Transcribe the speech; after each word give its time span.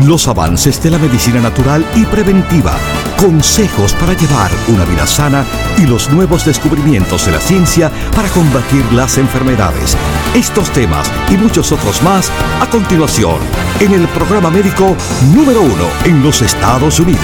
los 0.00 0.28
avances 0.28 0.82
de 0.82 0.90
la 0.90 0.98
medicina 0.98 1.40
natural 1.40 1.84
y 1.94 2.04
preventiva, 2.04 2.72
consejos 3.18 3.92
para 3.94 4.12
llevar 4.14 4.50
una 4.68 4.84
vida 4.84 5.06
sana 5.06 5.44
y 5.78 5.86
los 5.86 6.10
nuevos 6.10 6.44
descubrimientos 6.44 7.26
de 7.26 7.32
la 7.32 7.40
ciencia 7.40 7.90
para 8.14 8.28
combatir 8.28 8.84
las 8.92 9.18
enfermedades. 9.18 9.96
Estos 10.34 10.70
temas 10.70 11.10
y 11.30 11.36
muchos 11.36 11.72
otros 11.72 12.02
más 12.02 12.30
a 12.60 12.68
continuación 12.68 13.38
en 13.80 13.92
el 13.92 14.06
programa 14.08 14.50
médico 14.50 14.96
número 15.34 15.60
uno 15.60 15.88
en 16.04 16.22
los 16.22 16.42
Estados 16.42 17.00
Unidos. 17.00 17.22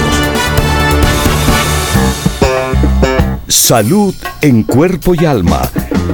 Salud 3.47 4.15
en 4.41 4.63
cuerpo 4.63 5.13
y 5.13 5.25
alma, 5.25 5.61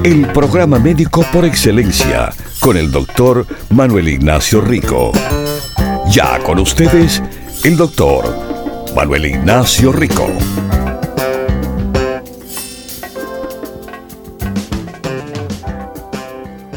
el 0.02 0.26
programa 0.28 0.78
médico 0.78 1.24
por 1.32 1.44
excelencia 1.44 2.30
con 2.60 2.76
el 2.76 2.90
doctor 2.90 3.46
Manuel 3.70 4.08
Ignacio 4.08 4.60
Rico. 4.60 5.12
Ya 6.10 6.42
con 6.42 6.58
ustedes, 6.58 7.22
el 7.64 7.76
doctor 7.76 8.24
Manuel 8.94 9.26
Ignacio 9.26 9.92
Rico. 9.92 10.26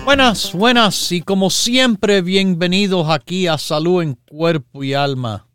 Buenas, 0.04 0.52
buenas 0.54 1.14
y 1.14 1.22
como 1.22 1.50
siempre 1.50 2.22
bienvenidos 2.22 3.10
aquí 3.10 3.48
a 3.48 3.58
Salud 3.58 4.04
en 4.04 4.16
Cuerpo 4.16 4.84
y 4.84 4.94
Alma. 4.94 5.48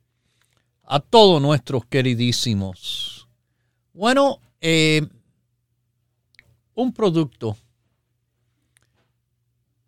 A 0.82 1.00
todos 1.00 1.42
nuestros 1.42 1.84
queridísimos. 1.84 3.28
Bueno, 3.92 4.38
eh, 4.62 5.06
un 6.74 6.94
producto 6.94 7.58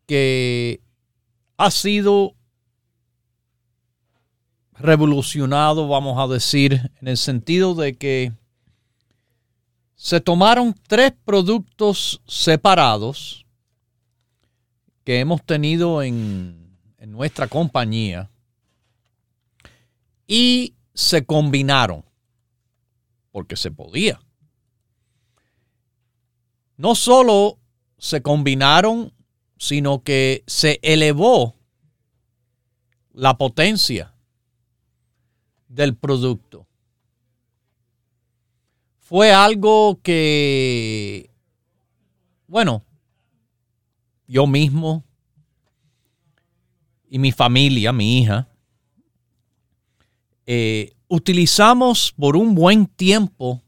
que 0.07 0.83
ha 1.57 1.71
sido 1.71 2.35
revolucionado, 4.79 5.89
vamos 5.89 6.19
a 6.19 6.33
decir, 6.33 6.91
en 7.01 7.09
el 7.09 7.17
sentido 7.17 7.75
de 7.75 7.97
que 7.97 8.33
se 9.95 10.21
tomaron 10.21 10.75
tres 10.87 11.13
productos 11.25 12.23
separados 12.27 13.45
que 15.05 15.19
hemos 15.19 15.43
tenido 15.45 16.03
en, 16.03 16.79
en 16.99 17.11
nuestra 17.11 17.49
compañía 17.49 18.31
y 20.27 20.75
se 20.95 21.25
combinaron, 21.25 22.05
porque 23.33 23.57
se 23.57 23.71
podía. 23.71 24.21
No 26.77 26.95
solo 26.95 27.59
se 27.99 28.23
combinaron, 28.23 29.13
sino 29.57 30.05
que 30.05 30.45
se 30.47 30.79
elevó 30.83 31.57
la 33.13 33.37
potencia 33.37 34.15
del 35.69 35.97
producto. 35.97 36.67
Fue 38.99 39.33
algo 39.33 40.01
que, 40.03 41.31
bueno, 42.47 42.85
yo 44.27 44.47
mismo 44.47 45.05
y 47.09 47.19
mi 47.19 47.33
familia, 47.33 47.93
mi 47.93 48.19
hija, 48.19 48.49
eh, 50.47 50.95
utilizamos 51.09 52.13
por 52.13 52.37
un 52.37 52.55
buen 52.55 52.87
tiempo 52.87 53.63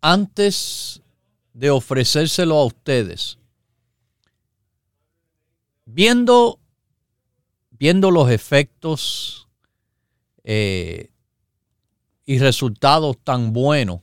antes 0.00 1.02
de 1.54 1.70
ofrecérselo 1.70 2.56
a 2.56 2.64
ustedes. 2.66 3.38
Viendo, 5.84 6.58
viendo 7.70 8.10
los 8.10 8.30
efectos 8.30 9.41
eh, 10.44 11.10
y 12.24 12.38
resultados 12.38 13.18
tan 13.22 13.52
buenos 13.52 14.00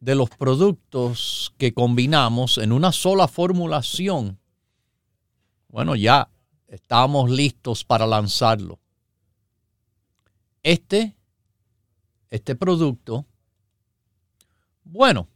de 0.00 0.14
los 0.14 0.30
productos 0.30 1.54
que 1.58 1.72
combinamos 1.74 2.58
en 2.58 2.72
una 2.72 2.90
sola 2.90 3.28
formulación, 3.28 4.38
bueno, 5.68 5.94
ya 5.94 6.28
estamos 6.66 7.30
listos 7.30 7.84
para 7.84 8.06
lanzarlo. 8.06 8.80
Este, 10.62 11.16
este 12.30 12.54
producto, 12.54 13.26
bueno, 14.84 15.28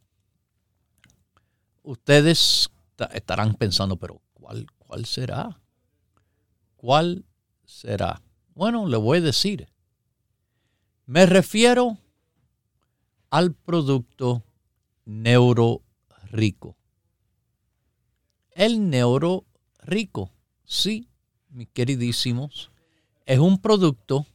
ustedes 1.82 2.70
estarán 3.12 3.54
pensando, 3.54 3.96
pero 3.96 4.20
¿cuál, 4.32 4.66
cuál 4.78 5.04
será? 5.04 5.60
¿Cuál 6.76 7.25
será? 7.84 8.22
Bueno, 8.55 8.89
le 8.89 8.97
voy 8.97 9.19
a 9.19 9.21
decir. 9.21 9.69
Me 11.06 11.27
refiero 11.27 11.99
al 13.28 13.53
producto 13.53 14.43
neuro 15.05 15.83
rico. 16.31 16.77
El 18.53 18.89
neuro 18.89 19.44
rico, 19.83 20.31
sí, 20.65 21.09
mis 21.50 21.69
queridísimos, 21.69 22.71
es 23.27 23.39
un 23.39 23.59
producto 23.59 24.27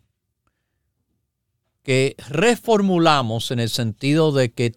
que 1.82 2.16
reformulamos 2.28 3.50
en 3.50 3.60
el 3.60 3.70
sentido 3.70 4.32
de 4.32 4.52
que 4.52 4.76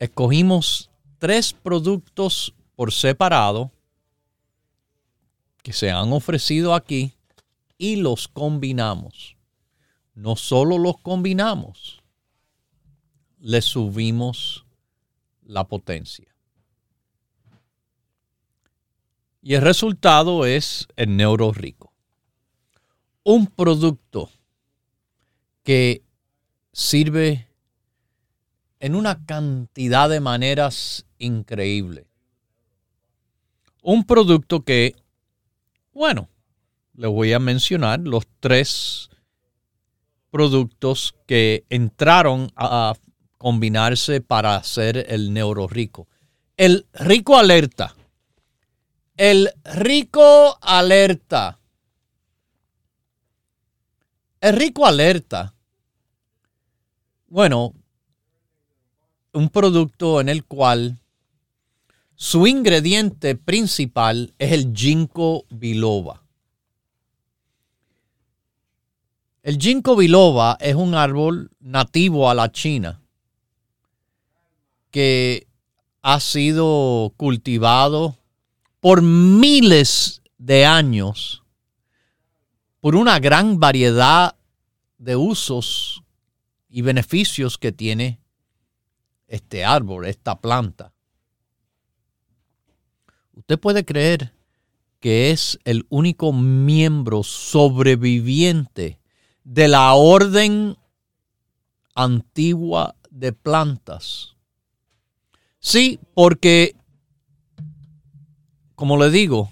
escogimos 0.00 0.90
tres 1.18 1.52
productos 1.52 2.54
por 2.74 2.92
separado 2.92 3.70
que 5.66 5.72
se 5.72 5.90
han 5.90 6.12
ofrecido 6.12 6.74
aquí 6.74 7.16
y 7.76 7.96
los 7.96 8.28
combinamos. 8.28 9.36
No 10.14 10.36
solo 10.36 10.78
los 10.78 10.96
combinamos, 10.98 12.04
le 13.40 13.60
subimos 13.60 14.64
la 15.42 15.66
potencia. 15.66 16.32
Y 19.42 19.54
el 19.54 19.62
resultado 19.62 20.46
es 20.46 20.86
el 20.94 21.16
neuro 21.16 21.50
rico. 21.50 21.92
Un 23.24 23.48
producto 23.48 24.30
que 25.64 26.04
sirve 26.72 27.48
en 28.78 28.94
una 28.94 29.26
cantidad 29.26 30.08
de 30.08 30.20
maneras 30.20 31.06
increíble. 31.18 32.06
Un 33.82 34.04
producto 34.04 34.62
que 34.62 34.94
bueno, 35.96 36.28
le 36.92 37.06
voy 37.06 37.32
a 37.32 37.38
mencionar 37.38 38.00
los 38.00 38.26
tres 38.38 39.08
productos 40.30 41.14
que 41.26 41.64
entraron 41.70 42.52
a 42.54 42.94
combinarse 43.38 44.20
para 44.20 44.56
hacer 44.56 45.06
el 45.08 45.32
neuro 45.32 45.66
rico. 45.66 46.06
El 46.58 46.86
rico 46.92 47.38
alerta. 47.38 47.96
El 49.16 49.50
rico 49.64 50.58
alerta. 50.60 51.58
El 54.42 54.54
rico 54.54 54.84
alerta. 54.84 55.54
Bueno, 57.26 57.72
un 59.32 59.48
producto 59.48 60.20
en 60.20 60.28
el 60.28 60.44
cual 60.44 60.98
su 62.16 62.46
ingrediente 62.46 63.36
principal 63.36 64.34
es 64.38 64.52
el 64.52 64.72
ginkgo 64.74 65.44
biloba. 65.50 66.22
El 69.42 69.58
ginkgo 69.58 69.96
biloba 69.96 70.56
es 70.58 70.74
un 70.74 70.94
árbol 70.94 71.50
nativo 71.60 72.30
a 72.30 72.34
la 72.34 72.50
China 72.50 73.02
que 74.90 75.46
ha 76.00 76.18
sido 76.18 77.12
cultivado 77.18 78.16
por 78.80 79.02
miles 79.02 80.22
de 80.38 80.64
años 80.64 81.42
por 82.80 82.96
una 82.96 83.18
gran 83.18 83.60
variedad 83.60 84.36
de 84.96 85.16
usos 85.16 86.02
y 86.70 86.80
beneficios 86.80 87.58
que 87.58 87.72
tiene 87.72 88.20
este 89.28 89.64
árbol, 89.64 90.06
esta 90.06 90.40
planta. 90.40 90.95
Usted 93.36 93.58
puede 93.58 93.84
creer 93.84 94.32
que 94.98 95.30
es 95.30 95.58
el 95.64 95.86
único 95.90 96.32
miembro 96.32 97.22
sobreviviente 97.22 98.98
de 99.44 99.68
la 99.68 99.94
orden 99.94 100.76
antigua 101.94 102.96
de 103.10 103.32
plantas. 103.32 104.34
Sí, 105.60 106.00
porque, 106.14 106.74
como 108.74 108.96
le 108.96 109.10
digo, 109.10 109.50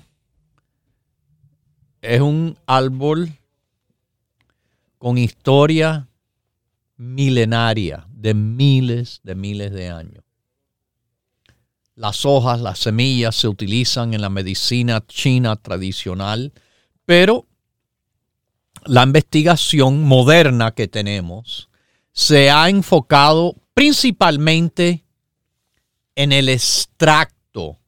es 2.00 2.20
un 2.20 2.56
árbol 2.66 3.30
con 4.98 5.18
historia 5.18 6.08
milenaria 6.96 8.06
de 8.10 8.32
miles 8.32 9.20
de 9.22 9.34
miles 9.34 9.72
de 9.72 9.90
años. 9.90 10.23
Las 11.96 12.24
hojas, 12.24 12.60
las 12.60 12.80
semillas 12.80 13.36
se 13.36 13.46
utilizan 13.46 14.14
en 14.14 14.20
la 14.20 14.28
medicina 14.28 15.04
china 15.06 15.56
tradicional, 15.56 16.52
pero 17.04 17.46
la 18.84 19.04
investigación 19.04 20.02
moderna 20.02 20.72
que 20.72 20.88
tenemos 20.88 21.68
se 22.12 22.50
ha 22.50 22.68
enfocado 22.68 23.54
principalmente 23.74 25.04
en 26.16 26.32
el 26.32 26.48
extracto 26.48 27.78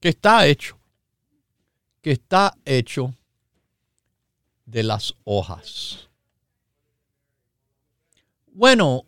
que 0.00 0.10
está 0.10 0.46
hecho, 0.46 0.78
que 2.02 2.12
está 2.12 2.54
hecho 2.64 3.14
de 4.66 4.82
las 4.82 5.14
hojas. 5.24 6.08
Bueno, 8.46 9.04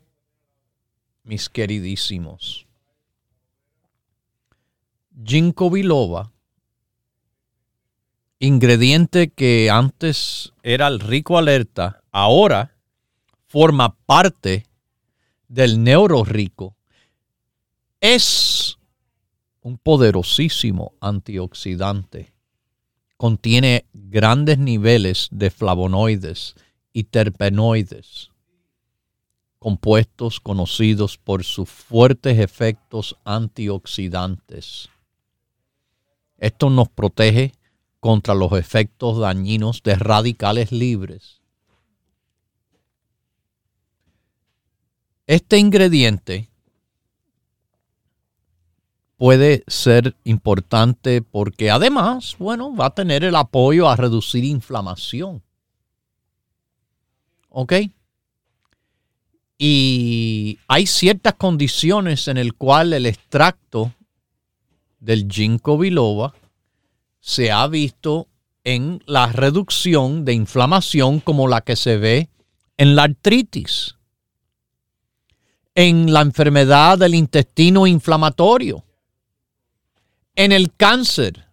mis 1.23 1.49
queridísimos, 1.49 2.65
ginkgo 5.24 5.70
biloba 5.70 6.32
ingrediente 8.38 9.30
que 9.30 9.70
antes 9.70 10.52
era 10.62 10.88
el 10.88 11.00
rico 11.00 11.38
alerta, 11.38 12.02
ahora 12.12 12.76
forma 13.46 13.96
parte 14.04 14.66
del 15.48 15.82
neuro 15.82 16.24
rico, 16.24 16.76
es 18.00 18.78
un 19.62 19.78
poderosísimo 19.78 20.92
antioxidante. 21.00 22.34
Contiene 23.16 23.86
grandes 23.94 24.58
niveles 24.58 25.28
de 25.30 25.50
flavonoides 25.50 26.54
y 26.92 27.04
terpenoides, 27.04 28.30
compuestos 29.58 30.40
conocidos 30.40 31.16
por 31.16 31.42
sus 31.42 31.70
fuertes 31.70 32.38
efectos 32.38 33.16
antioxidantes. 33.24 34.90
Esto 36.38 36.71
nos 36.71 36.88
protege 36.88 37.53
contra 38.00 38.35
los 38.35 38.53
efectos 38.53 39.19
dañinos 39.19 39.83
de 39.83 39.97
radicales 39.97 40.71
libres. 40.71 41.41
Este 45.27 45.59
ingrediente 45.59 46.49
puede 49.17 49.65
ser 49.67 50.15
importante 50.25 51.23
porque 51.23 51.71
además, 51.71 52.37
bueno, 52.38 52.75
va 52.77 52.87
a 52.87 52.94
tener 52.94 53.25
el 53.25 53.35
apoyo 53.35 53.88
a 53.88 53.97
reducir 53.97 54.44
inflamación. 54.44 55.43
¿Ok? 57.49 57.73
Y 59.59 60.59
hay 60.69 60.87
ciertas 60.87 61.35
condiciones 61.35 62.29
en 62.29 62.37
el 62.37 62.55
cual 62.55 62.93
el 62.93 63.06
extracto 63.06 63.94
del 64.98 65.28
ginkgo 65.28 65.78
biloba 65.78 66.34
se 67.20 67.50
ha 67.50 67.66
visto 67.66 68.28
en 68.64 69.02
la 69.06 69.26
reducción 69.26 70.25
de 70.25 70.32
inflamación 70.32 71.20
como 71.20 71.48
la 71.48 71.60
que 71.60 71.76
se 71.76 71.96
ve 71.96 72.31
en 72.76 72.96
la 72.96 73.04
artritis, 73.04 73.96
en 75.75 76.12
la 76.12 76.20
enfermedad 76.20 76.98
del 76.98 77.14
intestino 77.14 77.87
inflamatorio, 77.87 78.84
en 80.34 80.52
el 80.52 80.75
cáncer, 80.75 81.46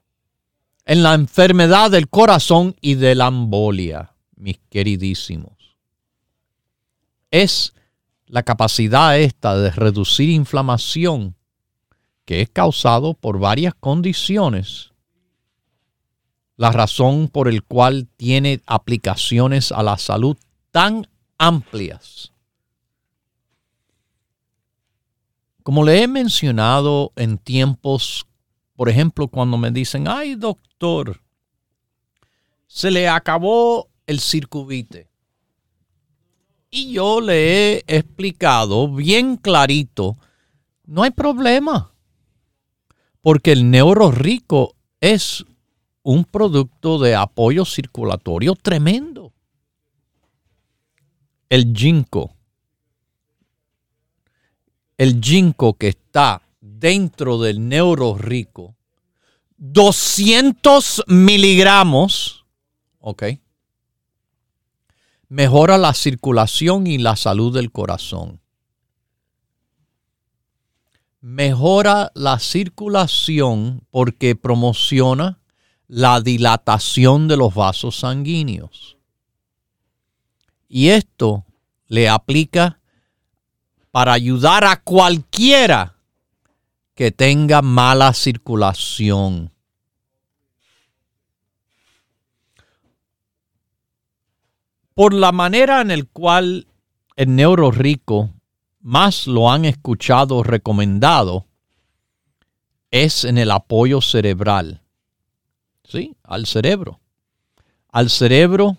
en 0.86 1.04
la 1.04 1.13
enfermedad 1.13 1.92
del 1.92 2.10
corazón 2.10 2.75
y 2.81 2.96
de 2.96 3.16
la 3.16 3.28
embolia, 3.28 4.16
mis 4.36 4.60
queridísimos. 4.69 5.78
Es 7.31 7.74
la 8.28 8.44
capacidad 8.44 9.18
esta 9.19 9.57
de 9.57 9.72
reducir 9.72 10.30
inflamación 10.30 11.36
que 12.25 12.42
es 12.42 12.50
causado 12.50 13.14
por 13.14 13.40
varias 13.40 13.74
condiciones 13.74 14.94
la 16.56 16.72
razón 16.72 17.28
por 17.28 17.48
el 17.48 17.64
cual 17.64 18.08
tiene 18.16 18.62
aplicaciones 18.66 19.72
a 19.72 19.84
la 19.84 19.98
salud 19.98 20.38
tan 20.72 21.08
amplias. 21.38 22.31
Como 25.64 25.84
le 25.84 26.04
he 26.04 26.08
mencionado 26.08 27.12
en 27.16 27.38
tiempos, 27.38 28.28
por 28.75 28.90
ejemplo, 28.90 29.28
cuando 29.28 29.58
me 29.58 29.72
dicen, 29.72 30.08
ay 30.08 30.36
doctor, 30.36 31.22
se 32.68 32.92
le 32.92 33.08
acabó 33.08 33.90
el 34.06 34.20
circuvite. 34.20 35.10
Y 36.70 36.92
yo 36.92 37.22
le 37.22 37.78
he 37.78 37.84
explicado 37.88 38.92
bien 38.92 39.38
clarito, 39.38 40.18
no 40.86 41.04
hay 41.04 41.12
problema, 41.12 41.93
porque 43.24 43.54
el 43.54 43.72
neuro 43.72 44.12
rico 44.12 44.75
es 45.00 45.46
un 46.04 46.25
producto 46.25 47.00
de 47.00 47.15
apoyo 47.15 47.63
circulatorio 47.63 48.53
tremendo. 48.53 49.34
El 51.48 51.74
ginkgo. 51.74 52.36
El 54.98 55.22
ginkgo 55.22 55.75
que 55.75 55.88
está 55.88 56.42
dentro 56.60 57.39
del 57.39 57.68
neuro 57.68 58.18
rico, 58.18 58.75
200 59.56 61.03
miligramos, 61.08 62.46
¿ok? 63.00 63.24
Mejora 65.30 65.77
la 65.77 65.94
circulación 65.94 66.88
y 66.88 66.98
la 66.98 67.15
salud 67.15 67.53
del 67.56 67.72
corazón. 67.72 68.43
Mejora 71.24 72.12
la 72.15 72.38
circulación 72.38 73.88
porque 73.92 74.36
promociona 74.36 75.39
la 75.88 76.20
dilatación 76.20 77.30
de 77.30 77.38
los 77.38 77.56
vasos 77.56 78.00
sanguíneos. 78.00 78.98
Y 80.68 80.89
esto 80.89 81.46
le 81.88 82.10
aplica 82.10 82.82
para 83.92 84.12
ayudar 84.12 84.65
a 84.65 84.82
cualquiera 84.82 85.96
que 86.94 87.13
tenga 87.13 87.62
mala 87.62 88.13
circulación. 88.13 89.50
Por 94.94 95.13
la 95.13 95.32
manera 95.32 95.80
en 95.80 95.88
la 95.88 96.03
cual 96.12 96.68
el 97.15 97.34
neuro 97.34 97.72
rico 97.72 98.30
más 98.84 99.28
lo 99.28 99.50
han 99.50 99.66
escuchado 99.66 100.44
recomendado 100.44 101.46
es 102.92 103.24
en 103.24 103.38
el 103.38 103.50
apoyo 103.50 104.02
cerebral. 104.02 104.82
¿sí? 105.86 106.16
Al 106.24 106.46
cerebro. 106.46 107.00
Al 107.92 108.10
cerebro 108.10 108.78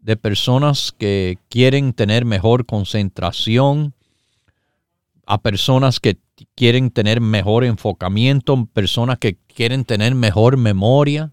de 0.00 0.16
personas 0.16 0.94
que 0.96 1.38
quieren 1.48 1.92
tener 1.92 2.24
mejor 2.24 2.64
concentración, 2.64 3.92
a 5.26 5.38
personas 5.38 5.98
que 5.98 6.18
quieren 6.54 6.90
tener 6.90 7.20
mejor 7.20 7.64
enfocamiento, 7.64 8.66
personas 8.66 9.18
que 9.18 9.36
quieren 9.36 9.84
tener 9.84 10.14
mejor 10.14 10.56
memoria. 10.56 11.32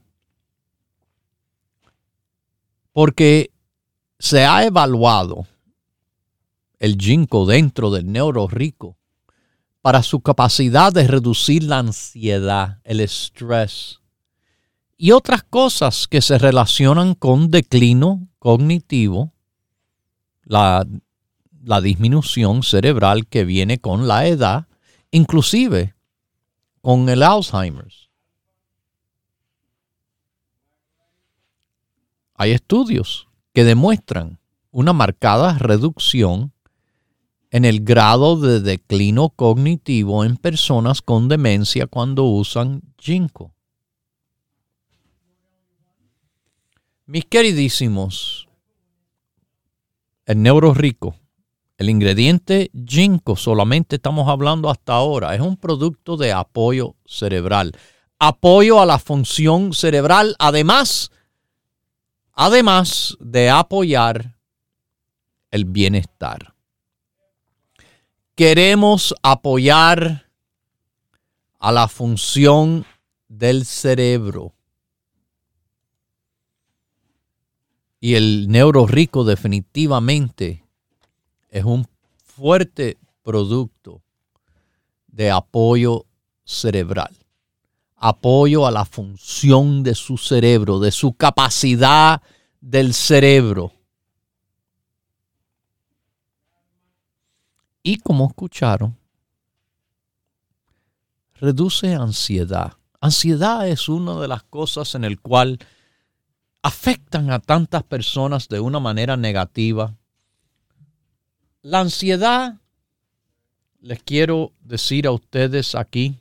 Porque 2.94 3.52
se 4.18 4.46
ha 4.46 4.66
evaluado 4.66 5.46
el 6.82 6.98
ginkgo 6.98 7.46
dentro 7.46 7.92
del 7.92 8.12
neuro 8.12 8.48
rico 8.48 8.98
para 9.82 10.02
su 10.02 10.22
capacidad 10.22 10.92
de 10.92 11.06
reducir 11.06 11.62
la 11.62 11.78
ansiedad, 11.78 12.80
el 12.84 13.02
estrés, 13.02 14.00
y 14.98 15.12
otras 15.12 15.44
cosas 15.44 16.08
que 16.08 16.22
se 16.22 16.40
relacionan 16.40 17.14
con 17.14 17.52
declino 17.52 18.28
cognitivo, 18.40 19.32
la, 20.44 20.84
disminución 21.84 22.64
cerebral 22.64 23.28
que 23.28 23.46
viene 23.46 23.78
con 23.78 24.08
la 24.08 24.26
edad, 24.26 24.68
inclusive 25.12 25.94
con 26.82 27.08
el 27.10 27.22
Alzheimer's. 27.22 28.10
Hay 32.34 32.52
estudios 32.52 33.28
que 33.54 33.64
demuestran 33.64 34.40
una 34.72 34.94
marcada 34.94 35.60
reducción 35.60 36.52
en 37.52 37.66
el 37.66 37.84
grado 37.84 38.38
de 38.38 38.62
declino 38.62 39.30
cognitivo 39.30 40.24
en 40.24 40.38
personas 40.38 41.02
con 41.02 41.28
demencia 41.28 41.86
cuando 41.86 42.24
usan 42.24 42.82
ginkgo. 42.98 43.54
Mis 47.06 47.26
queridísimos, 47.26 48.48
el 50.26 50.42
neuro 50.42 50.74
rico, 50.74 51.18
el 51.78 51.90
ingrediente 51.90 52.72
ginkgo, 52.74 53.36
solamente 53.36 53.98
estamos 53.98 54.30
hablando 54.30 54.70
hasta 54.70 54.94
ahora, 54.94 55.36
es 55.36 55.42
un 55.42 55.58
producto 55.58 56.16
de 56.16 56.32
apoyo 56.32 56.96
cerebral. 57.06 57.74
Apoyo 58.18 58.80
a 58.80 58.86
la 58.86 58.98
función 58.98 59.74
cerebral, 59.74 60.36
además, 60.40 61.12
además 62.32 63.18
de 63.20 63.50
apoyar 63.50 64.38
el 65.50 65.66
bienestar. 65.66 66.51
Queremos 68.42 69.14
apoyar 69.22 70.26
a 71.60 71.72
la 71.72 71.88
función 71.88 72.88
del 73.28 73.66
cerebro. 73.68 74.56
Y 78.00 78.16
el 78.16 78.48
neuro 78.50 78.88
rico 78.88 79.26
definitivamente 79.26 80.66
es 81.52 81.66
un 81.66 81.88
fuerte 82.24 82.98
producto 83.22 84.02
de 85.06 85.30
apoyo 85.30 86.08
cerebral. 86.44 87.16
Apoyo 87.96 88.66
a 88.66 88.72
la 88.72 88.86
función 88.86 89.84
de 89.84 89.94
su 89.94 90.18
cerebro, 90.18 90.80
de 90.80 90.92
su 90.92 91.14
capacidad 91.14 92.24
del 92.60 92.96
cerebro. 92.96 93.72
Y 97.84 97.98
como 97.98 98.28
escucharon, 98.28 98.98
reduce 101.36 101.94
ansiedad. 101.94 102.74
Ansiedad 103.00 103.68
es 103.68 103.90
una 103.90 104.20
de 104.20 104.28
las 104.28 104.44
cosas 104.44 104.94
en 104.94 105.04
el 105.04 105.20
cual 105.20 105.58
afectan 106.62 107.32
a 107.32 107.40
tantas 107.40 107.84
personas 107.84 108.48
de 108.48 108.60
una 108.60 108.80
manera 108.80 109.18
negativa. 109.18 109.96
La 111.64 111.80
ansiedad, 111.80 112.60
les 113.80 114.02
quiero 114.04 114.54
decir 114.62 115.08
a 115.08 115.12
ustedes 115.12 115.74
aquí, 115.74 116.20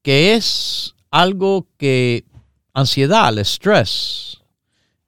que 0.00 0.34
es 0.34 0.94
algo 1.10 1.66
que 1.76 2.24
ansiedad, 2.72 3.28
el 3.28 3.38
estrés, 3.38 4.40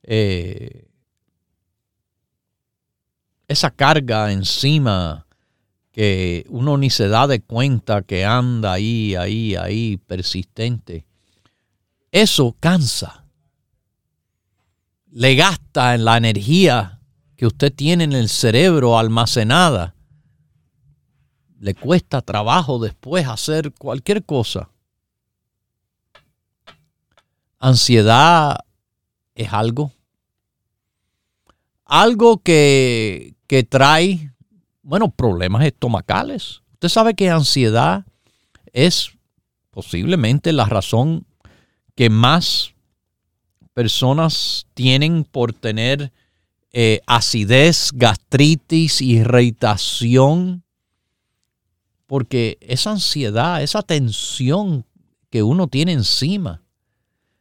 eh, 0.02 0.87
esa 3.48 3.70
carga 3.70 4.30
encima 4.30 5.26
que 5.90 6.46
uno 6.50 6.76
ni 6.76 6.90
se 6.90 7.08
da 7.08 7.26
de 7.26 7.40
cuenta 7.40 8.02
que 8.02 8.24
anda 8.24 8.74
ahí, 8.74 9.16
ahí, 9.16 9.56
ahí, 9.56 9.96
persistente. 9.96 11.06
Eso 12.12 12.54
cansa. 12.60 13.24
Le 15.10 15.34
gasta 15.34 15.94
en 15.94 16.04
la 16.04 16.18
energía 16.18 17.00
que 17.36 17.46
usted 17.46 17.72
tiene 17.74 18.04
en 18.04 18.12
el 18.12 18.28
cerebro 18.28 18.98
almacenada. 18.98 19.94
Le 21.58 21.74
cuesta 21.74 22.20
trabajo 22.20 22.78
después 22.78 23.26
hacer 23.26 23.72
cualquier 23.72 24.24
cosa. 24.24 24.70
Ansiedad 27.58 28.60
es 29.34 29.52
algo. 29.52 29.92
Algo 31.88 32.38
que, 32.38 33.34
que 33.48 33.64
trae, 33.64 34.32
bueno, 34.82 35.10
problemas 35.10 35.64
estomacales. 35.64 36.62
Usted 36.74 36.88
sabe 36.88 37.14
que 37.14 37.28
ansiedad 37.28 38.04
es 38.72 39.10
posiblemente 39.70 40.52
la 40.52 40.66
razón 40.66 41.26
que 41.96 42.10
más 42.10 42.74
personas 43.74 44.66
tienen 44.74 45.24
por 45.24 45.52
tener 45.52 46.12
eh, 46.72 47.00
acidez, 47.06 47.90
gastritis, 47.94 49.00
irritación, 49.00 50.62
porque 52.06 52.58
esa 52.60 52.90
ansiedad, 52.90 53.62
esa 53.62 53.82
tensión 53.82 54.84
que 55.30 55.42
uno 55.42 55.68
tiene 55.68 55.92
encima, 55.92 56.62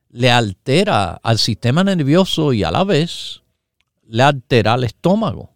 le 0.09 0.31
altera 0.31 1.19
al 1.21 1.37
sistema 1.37 1.83
nervioso 1.83 2.53
y 2.53 2.63
a 2.63 2.71
la 2.71 2.83
vez 2.83 3.41
le 4.07 4.23
altera 4.23 4.75
el 4.75 4.85
estómago. 4.85 5.51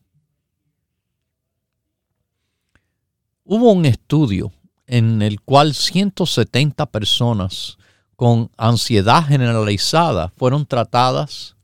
Hubo 3.43 3.71
un 3.71 3.85
estudio 3.85 4.51
en 4.87 5.21
el 5.21 5.41
cual 5.41 5.73
170 5.73 6.85
personas 6.87 7.77
con 8.15 8.51
ansiedad 8.57 9.25
generalizada 9.25 10.29
fueron 10.29 10.65
tratadas 10.65 11.55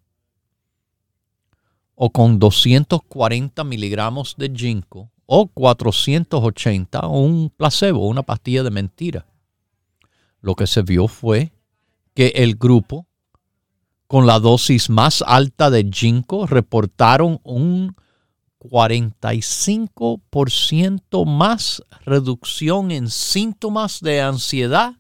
o 1.96 2.10
con 2.10 2.40
240 2.40 3.64
miligramos 3.64 4.36
de 4.38 4.52
ginkgo 4.54 5.12
o 5.26 5.48
480 5.48 7.00
o 7.02 7.20
un 7.20 7.50
placebo, 7.50 8.08
una 8.08 8.24
pastilla 8.24 8.64
de 8.64 8.72
mentira. 8.72 9.26
Lo 10.42 10.56
que 10.56 10.68
se 10.68 10.82
vio 10.82 11.08
fue 11.08 11.52
que 12.14 12.28
el 12.36 12.56
grupo 12.56 13.08
con 14.08 14.26
la 14.26 14.40
dosis 14.40 14.90
más 14.90 15.24
alta 15.26 15.70
de 15.70 15.90
ginkgo 15.92 16.48
reportaron 16.48 17.42
un 17.44 17.98
45% 18.60 21.26
más 21.26 21.84
reducción 22.06 22.92
en 22.92 23.10
síntomas 23.10 24.00
de 24.00 24.22
ansiedad 24.22 24.94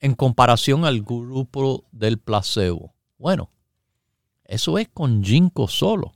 en 0.00 0.14
comparación 0.14 0.86
al 0.86 1.02
grupo 1.02 1.84
del 1.92 2.18
placebo. 2.18 2.94
Bueno, 3.18 3.50
eso 4.44 4.78
es 4.78 4.88
con 4.88 5.22
ginkgo 5.22 5.68
solo. 5.68 6.14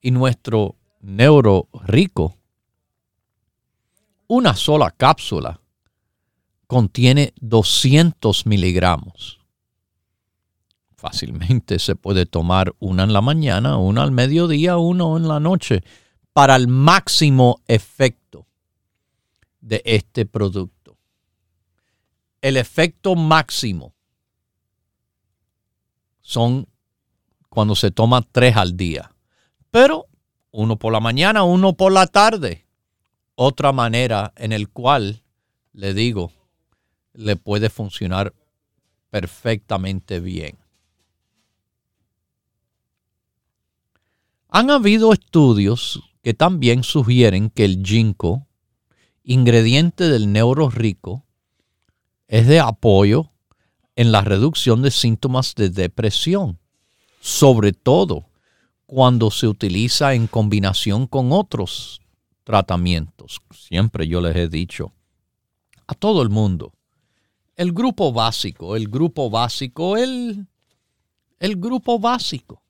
Y 0.00 0.12
nuestro 0.12 0.76
neuro 1.00 1.68
rico, 1.72 2.36
una 4.26 4.54
sola 4.54 4.90
cápsula 4.90 5.60
contiene 6.66 7.34
200 7.40 8.46
miligramos 8.46 9.43
fácilmente 11.04 11.78
se 11.78 11.96
puede 11.96 12.24
tomar 12.24 12.74
una 12.78 13.02
en 13.02 13.12
la 13.12 13.20
mañana, 13.20 13.76
una 13.76 14.02
al 14.04 14.10
mediodía, 14.10 14.78
uno 14.78 15.18
en 15.18 15.28
la 15.28 15.38
noche, 15.38 15.84
para 16.32 16.56
el 16.56 16.66
máximo 16.66 17.60
efecto 17.68 18.46
de 19.60 19.82
este 19.84 20.24
producto. 20.24 20.96
El 22.40 22.56
efecto 22.56 23.16
máximo 23.16 23.92
son 26.22 26.66
cuando 27.50 27.74
se 27.74 27.90
toma 27.90 28.22
tres 28.22 28.56
al 28.56 28.74
día, 28.74 29.14
pero 29.70 30.06
uno 30.52 30.78
por 30.78 30.90
la 30.90 31.00
mañana, 31.00 31.42
uno 31.42 31.74
por 31.74 31.92
la 31.92 32.06
tarde. 32.06 32.66
Otra 33.34 33.72
manera 33.72 34.32
en 34.36 34.52
el 34.52 34.70
cual, 34.70 35.22
le 35.74 35.92
digo, 35.92 36.32
le 37.12 37.36
puede 37.36 37.68
funcionar 37.68 38.32
perfectamente 39.10 40.20
bien. 40.20 40.63
Han 44.56 44.70
habido 44.70 45.12
estudios 45.12 46.00
que 46.22 46.32
también 46.32 46.84
sugieren 46.84 47.50
que 47.50 47.64
el 47.64 47.84
ginkgo, 47.84 48.46
ingrediente 49.24 50.08
del 50.08 50.30
neuro 50.30 50.70
rico, 50.70 51.24
es 52.28 52.46
de 52.46 52.60
apoyo 52.60 53.32
en 53.96 54.12
la 54.12 54.20
reducción 54.20 54.80
de 54.82 54.92
síntomas 54.92 55.56
de 55.56 55.70
depresión, 55.70 56.60
sobre 57.20 57.72
todo 57.72 58.26
cuando 58.86 59.32
se 59.32 59.48
utiliza 59.48 60.14
en 60.14 60.28
combinación 60.28 61.08
con 61.08 61.32
otros 61.32 62.00
tratamientos. 62.44 63.40
Siempre 63.50 64.06
yo 64.06 64.20
les 64.20 64.36
he 64.36 64.48
dicho 64.48 64.92
a 65.88 65.94
todo 65.94 66.22
el 66.22 66.28
mundo, 66.28 66.72
el 67.56 67.72
grupo 67.72 68.12
básico, 68.12 68.76
el 68.76 68.86
grupo 68.86 69.30
básico, 69.30 69.96
el, 69.96 70.46
el 71.40 71.56
grupo 71.56 71.98
básico. 71.98 72.63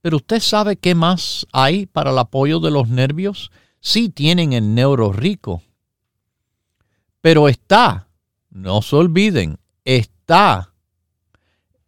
Pero 0.00 0.16
usted 0.16 0.40
sabe 0.40 0.76
qué 0.76 0.94
más 0.94 1.46
hay 1.52 1.86
para 1.86 2.10
el 2.10 2.18
apoyo 2.18 2.60
de 2.60 2.70
los 2.70 2.88
nervios. 2.88 3.50
Sí 3.80 4.08
tienen 4.08 4.52
el 4.52 4.74
neuro 4.74 5.12
rico. 5.12 5.62
Pero 7.20 7.48
está, 7.48 8.08
no 8.48 8.80
se 8.80 8.96
olviden, 8.96 9.58
está 9.84 10.72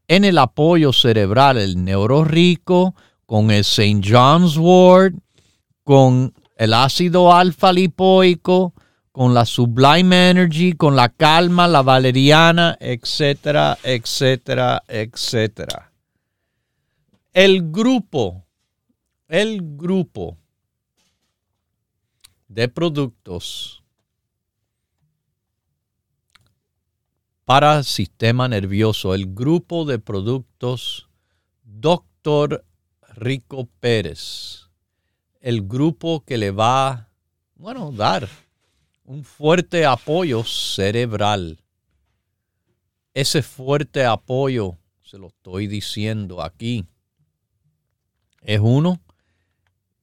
en 0.09 0.25
el 0.25 0.37
apoyo 0.37 0.93
cerebral, 0.93 1.57
el 1.57 1.83
neurorico, 1.83 2.95
con 3.25 3.51
el 3.51 3.61
St. 3.61 4.03
John's 4.07 4.59
Wort, 4.59 5.15
con 5.85 6.35
el 6.57 6.75
ácido 6.75 7.33
alfa 7.33 7.73
lipoico, 7.73 8.75
con 9.11 9.33
la 9.33 9.47
Sublime 9.47 10.31
Energy, 10.31 10.75
con 10.75 10.97
la 10.97 11.09
calma, 11.09 11.67
la 11.67 11.81
valeriana, 11.81 12.77
etcétera, 12.79 13.79
etcétera, 13.83 14.83
etcétera. 14.87 15.92
El 17.35 17.73
grupo, 17.73 18.45
el 19.27 19.63
grupo 19.63 20.37
de 22.47 22.69
productos 22.69 23.83
para 27.47 27.85
sistema 27.85 28.49
nervioso, 28.49 29.15
el 29.15 29.33
grupo 29.33 29.87
de 29.87 29.99
productos 29.99 31.09
Doctor 31.63 32.67
Rico 33.15 33.67
Pérez, 33.81 34.69
el 35.41 35.67
grupo 35.67 36.23
que 36.27 36.37
le 36.37 36.51
va, 36.51 37.09
bueno, 37.55 37.93
dar 37.93 38.29
un 39.05 39.25
fuerte 39.25 39.87
apoyo 39.87 40.45
cerebral. 40.45 41.65
Ese 43.15 43.41
fuerte 43.41 44.05
apoyo, 44.05 44.77
se 45.03 45.17
lo 45.17 45.29
estoy 45.29 45.67
diciendo 45.67 46.43
aquí, 46.43 46.85
es 48.43 48.61
uno 48.61 49.01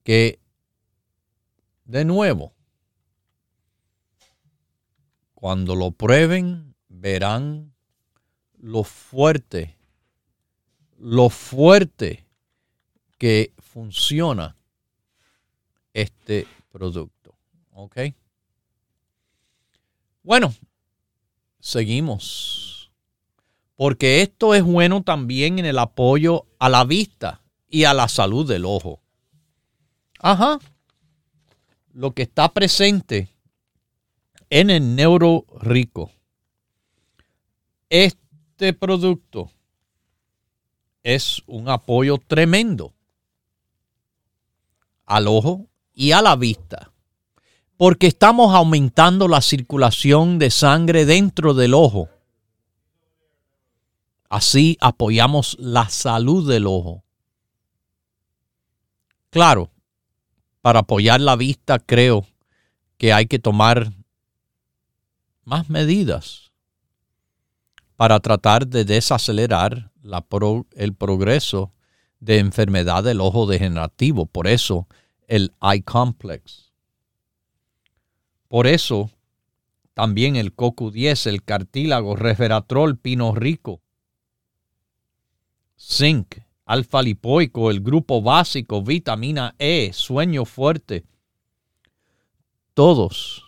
que, 0.02 0.40
de 1.84 2.04
nuevo, 2.04 2.54
cuando 5.34 5.74
lo 5.74 5.90
prueben, 5.92 6.74
verán 6.88 7.72
lo 8.58 8.84
fuerte, 8.84 9.76
lo 10.98 11.30
fuerte 11.30 12.26
que 13.18 13.52
funciona 13.58 14.56
este 15.94 16.46
producto. 16.70 17.34
¿Ok? 17.72 17.98
Bueno, 20.22 20.54
seguimos. 21.58 22.90
Porque 23.76 24.20
esto 24.20 24.54
es 24.54 24.62
bueno 24.62 25.02
también 25.02 25.58
en 25.58 25.64
el 25.64 25.78
apoyo 25.78 26.46
a 26.58 26.68
la 26.68 26.84
vista 26.84 27.39
y 27.70 27.84
a 27.84 27.94
la 27.94 28.08
salud 28.08 28.46
del 28.46 28.64
ojo. 28.64 29.00
Ajá. 30.18 30.58
Lo 31.92 32.12
que 32.12 32.22
está 32.22 32.52
presente 32.52 33.28
en 34.50 34.70
el 34.70 34.94
neuro 34.94 35.46
rico. 35.60 36.10
Este 37.88 38.72
producto 38.72 39.50
es 41.02 41.42
un 41.46 41.68
apoyo 41.68 42.18
tremendo 42.18 42.92
al 45.06 45.28
ojo 45.28 45.66
y 45.94 46.12
a 46.12 46.20
la 46.20 46.36
vista 46.36 46.90
porque 47.80 48.08
estamos 48.08 48.54
aumentando 48.54 49.26
la 49.26 49.40
circulación 49.40 50.38
de 50.38 50.50
sangre 50.50 51.06
dentro 51.06 51.54
del 51.54 51.72
ojo. 51.72 52.10
Así 54.28 54.76
apoyamos 54.82 55.56
la 55.58 55.88
salud 55.88 56.46
del 56.46 56.66
ojo. 56.66 57.04
Claro, 59.30 59.70
para 60.60 60.80
apoyar 60.80 61.20
la 61.20 61.36
vista 61.36 61.78
creo 61.78 62.26
que 62.98 63.12
hay 63.12 63.26
que 63.26 63.38
tomar 63.38 63.92
más 65.44 65.70
medidas 65.70 66.50
para 67.96 68.18
tratar 68.20 68.66
de 68.66 68.84
desacelerar 68.84 69.92
el 70.72 70.94
progreso 70.94 71.72
de 72.18 72.38
enfermedad 72.38 73.04
del 73.04 73.20
ojo 73.20 73.46
degenerativo. 73.46 74.26
Por 74.26 74.46
eso 74.46 74.88
el 75.28 75.52
eye 75.62 75.82
complex. 75.82 76.72
Por 78.48 78.66
eso, 78.66 79.10
también 79.94 80.34
el 80.34 80.56
CoQ10, 80.56 81.26
el 81.26 81.44
cartílago, 81.44 82.16
resveratrol, 82.16 82.98
pino 82.98 83.34
rico, 83.34 83.80
zinc, 85.78 86.38
alfa 86.70 87.02
lipoico, 87.02 87.70
el 87.72 87.80
grupo 87.80 88.22
básico, 88.22 88.80
vitamina 88.80 89.56
E, 89.58 89.92
sueño 89.92 90.44
fuerte, 90.44 91.04
todos 92.74 93.42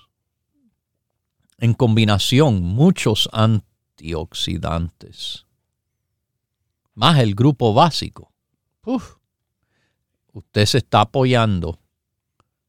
en 1.59 1.75
combinación, 1.75 2.61
muchos 2.61 3.29
antioxidantes, 3.33 5.47
más 6.95 7.21
el 7.21 7.37
grupo 7.37 7.73
básico. 7.73 8.33
usted 10.33 10.67
se 10.67 10.79
está 10.79 11.03
apoyando 11.03 11.79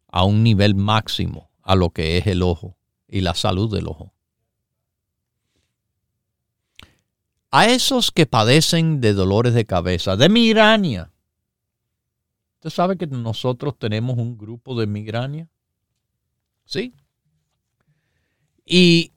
a 0.07 0.23
un 0.23 0.43
nivel 0.43 0.75
máximo 0.75 1.49
a 1.63 1.73
lo 1.73 1.89
que 1.89 2.19
es 2.19 2.27
el 2.27 2.43
ojo 2.43 2.77
y 3.07 3.21
la 3.21 3.33
salud 3.33 3.73
del 3.73 3.87
ojo. 3.87 4.12
A 7.55 7.67
esos 7.67 8.09
que 8.09 8.25
padecen 8.25 8.99
de 8.99 9.13
dolores 9.13 9.53
de 9.53 9.65
cabeza, 9.65 10.17
de 10.17 10.27
migraña. 10.27 11.11
¿Usted 12.55 12.71
sabe 12.71 12.97
que 12.97 13.05
nosotros 13.05 13.77
tenemos 13.77 14.17
un 14.17 14.39
grupo 14.39 14.73
de 14.73 14.87
migraña? 14.87 15.47
¿Sí? 16.65 16.95
Y 18.65 19.11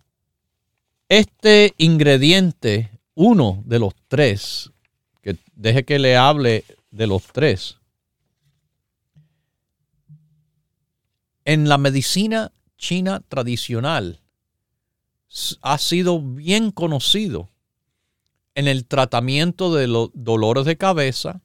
este 1.08 1.72
ingrediente, 1.78 2.90
uno 3.14 3.62
de 3.64 3.78
los 3.78 3.94
tres, 4.06 4.70
que 5.22 5.38
deje 5.54 5.86
que 5.86 5.98
le 5.98 6.18
hable 6.18 6.66
de 6.90 7.06
los 7.06 7.22
tres, 7.28 7.78
en 11.46 11.70
la 11.70 11.78
medicina 11.78 12.52
china 12.76 13.22
tradicional 13.28 14.20
ha 15.62 15.78
sido 15.78 16.20
bien 16.20 16.70
conocido 16.70 17.48
en 18.56 18.68
el 18.68 18.86
tratamiento 18.86 19.72
de 19.74 19.86
los 19.86 20.10
dolores 20.14 20.64
de 20.64 20.78
cabeza 20.78 21.42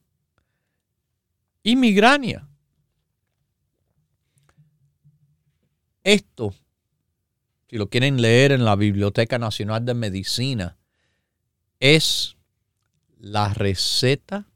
y 1.61 1.75
migraña. 1.75 2.47
Esto, 6.05 6.55
si 7.69 7.75
lo 7.75 7.89
quieren 7.89 8.21
leer 8.21 8.53
en 8.53 8.63
la 8.63 8.77
Biblioteca 8.77 9.37
Nacional 9.37 9.85
de 9.85 9.93
Medicina, 9.93 10.77
es 11.81 12.37
la 13.19 13.53
receta 13.53 14.47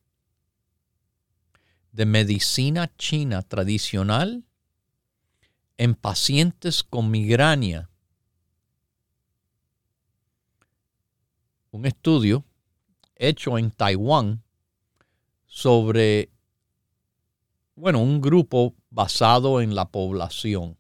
de 1.91 2.05
medicina 2.05 2.89
china 2.97 3.41
tradicional 3.41 4.45
en 5.77 5.93
pacientes 5.93 6.83
con 6.83 7.11
migraña. 7.11 7.89
Un 11.71 11.85
estudio 11.85 12.44
hecho 13.15 13.58
en 13.58 13.71
Taiwán 13.71 14.43
sobre, 15.45 16.30
bueno, 17.75 18.01
un 18.01 18.21
grupo 18.21 18.75
basado 18.89 19.62
en 19.62 19.75
la 19.75 19.86
población. 19.86 20.78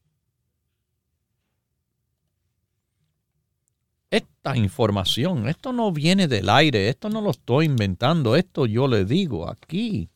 Esta 4.09 4.55
información, 4.55 5.47
esto 5.47 5.73
no 5.73 5.91
viene 5.91 6.27
del 6.27 6.49
aire, 6.49 6.89
esto 6.89 7.09
no 7.09 7.21
lo 7.21 7.31
estoy 7.31 7.65
inventando, 7.65 8.35
esto 8.35 8.65
yo 8.65 8.87
le 8.87 9.03
digo 9.03 9.49
aquí. 9.49 10.09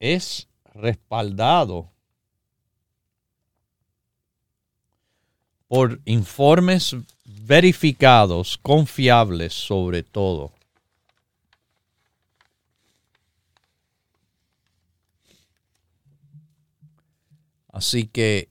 Es 0.00 0.48
respaldado 0.74 1.90
por 5.68 6.00
informes 6.06 6.96
verificados, 7.28 8.58
confiables 8.58 9.52
sobre 9.52 10.02
todo. 10.02 10.52
Así 17.70 18.06
que 18.06 18.48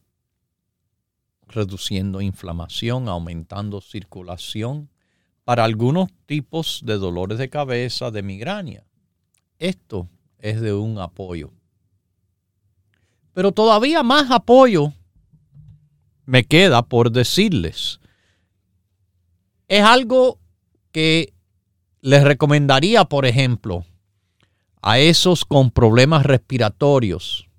reduciendo 1.48 2.22
inflamación, 2.22 3.10
aumentando 3.10 3.82
circulación 3.82 4.90
para 5.44 5.63
algunos 5.63 6.10
tipos 6.26 6.82
de 6.86 6.98
dolores 6.98 7.38
de 7.38 7.50
cabeza, 7.50 8.12
de 8.12 8.22
migraña. 8.22 8.84
Esto 9.60 10.08
es 10.40 10.62
de 10.62 10.74
un 10.74 11.00
apoyo. 11.00 11.52
Pero 13.34 13.52
todavía 13.52 14.04
más 14.04 14.30
apoyo 14.30 14.94
me 16.26 16.44
queda 16.44 16.84
por 16.84 17.12
decirles. 17.12 18.00
Es 19.68 19.84
algo 19.84 20.40
que 20.92 21.34
les 22.02 22.24
recomendaría, 22.24 23.06
por 23.06 23.26
ejemplo, 23.26 23.86
a 24.82 25.00
esos 25.00 25.44
con 25.44 25.72
problemas 25.72 26.26
respiratorios, 26.26 27.50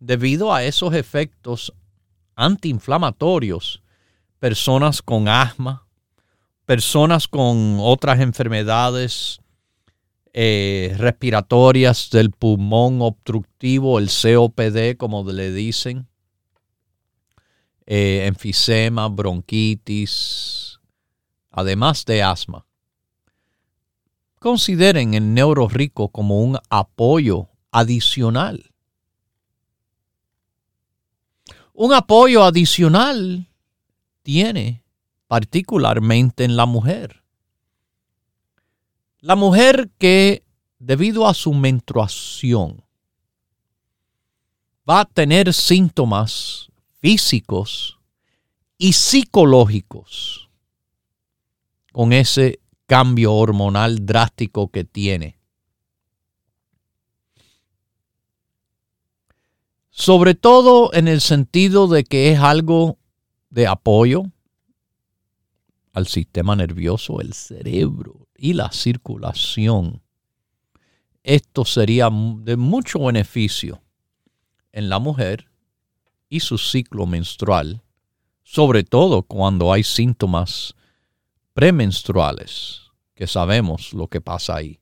debido 0.00 0.54
a 0.54 0.64
esos 0.64 0.94
efectos 0.94 1.72
antiinflamatorios, 2.34 3.82
personas 4.38 5.02
con 5.02 5.28
asma, 5.28 5.86
personas 6.64 7.28
con 7.28 7.76
otras 7.80 8.20
enfermedades 8.20 9.40
eh, 10.32 10.94
respiratorias 10.96 12.08
del 12.10 12.30
pulmón 12.30 13.02
obstructivo, 13.02 13.98
el 13.98 14.08
COPD, 14.08 14.96
como 14.96 15.30
le 15.30 15.52
dicen, 15.52 16.08
eh, 17.84 18.24
enfisema, 18.26 19.08
bronquitis, 19.08 20.71
además 21.52 22.04
de 22.06 22.22
asma. 22.22 22.66
Consideren 24.40 25.14
el 25.14 25.34
neuro 25.34 25.68
rico 25.68 26.08
como 26.08 26.40
un 26.40 26.58
apoyo 26.68 27.48
adicional. 27.70 28.72
Un 31.74 31.92
apoyo 31.92 32.42
adicional 32.42 33.48
tiene 34.22 34.82
particularmente 35.28 36.44
en 36.44 36.56
la 36.56 36.66
mujer. 36.66 37.22
La 39.20 39.36
mujer 39.36 39.90
que 39.98 40.44
debido 40.78 41.28
a 41.28 41.34
su 41.34 41.54
menstruación 41.54 42.84
va 44.88 45.00
a 45.00 45.04
tener 45.04 45.54
síntomas 45.54 46.68
físicos 46.98 47.98
y 48.76 48.94
psicológicos 48.94 50.50
con 51.92 52.12
ese 52.12 52.60
cambio 52.86 53.34
hormonal 53.34 54.04
drástico 54.04 54.70
que 54.70 54.84
tiene. 54.84 55.38
Sobre 59.90 60.34
todo 60.34 60.92
en 60.94 61.06
el 61.06 61.20
sentido 61.20 61.86
de 61.86 62.04
que 62.04 62.32
es 62.32 62.40
algo 62.40 62.98
de 63.50 63.66
apoyo 63.66 64.24
al 65.92 66.06
sistema 66.06 66.56
nervioso, 66.56 67.20
el 67.20 67.34
cerebro 67.34 68.26
y 68.36 68.54
la 68.54 68.72
circulación. 68.72 70.02
Esto 71.22 71.64
sería 71.64 72.10
de 72.10 72.56
mucho 72.56 73.04
beneficio 73.04 73.82
en 74.72 74.88
la 74.88 74.98
mujer 74.98 75.48
y 76.28 76.40
su 76.40 76.56
ciclo 76.56 77.06
menstrual, 77.06 77.82
sobre 78.42 78.84
todo 78.84 79.22
cuando 79.22 79.72
hay 79.72 79.84
síntomas 79.84 80.74
premenstruales, 81.54 82.82
que 83.14 83.26
sabemos 83.26 83.92
lo 83.92 84.08
que 84.08 84.20
pasa 84.20 84.56
ahí. 84.56 84.80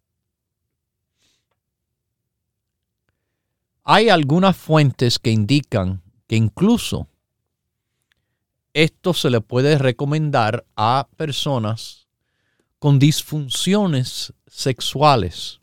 Hay 3.85 4.09
algunas 4.09 4.56
fuentes 4.56 5.18
que 5.18 5.30
indican 5.30 6.02
que 6.26 6.37
incluso 6.37 7.09
esto 8.72 9.14
se 9.14 9.30
le 9.30 9.40
puede 9.40 9.78
recomendar 9.78 10.64
a 10.76 11.09
personas 11.16 12.06
con 12.78 12.98
disfunciones 12.98 14.33
sexuales, 14.46 15.61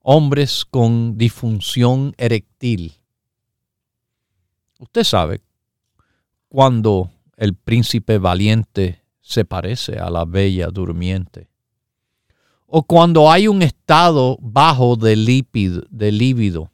hombres 0.00 0.64
con 0.64 1.16
disfunción 1.16 2.14
eréctil, 2.18 2.98
Usted 4.78 5.02
sabe, 5.02 5.40
cuando 6.48 7.10
el 7.36 7.54
príncipe 7.54 8.18
valiente 8.18 9.02
se 9.28 9.44
parece 9.44 9.98
a 9.98 10.08
la 10.08 10.24
bella 10.24 10.68
durmiente, 10.68 11.50
o 12.66 12.82
cuando 12.82 13.30
hay 13.30 13.46
un 13.46 13.60
estado 13.60 14.38
bajo 14.40 14.96
de, 14.96 15.16
lípido, 15.16 15.82
de 15.90 16.10
líbido. 16.10 16.72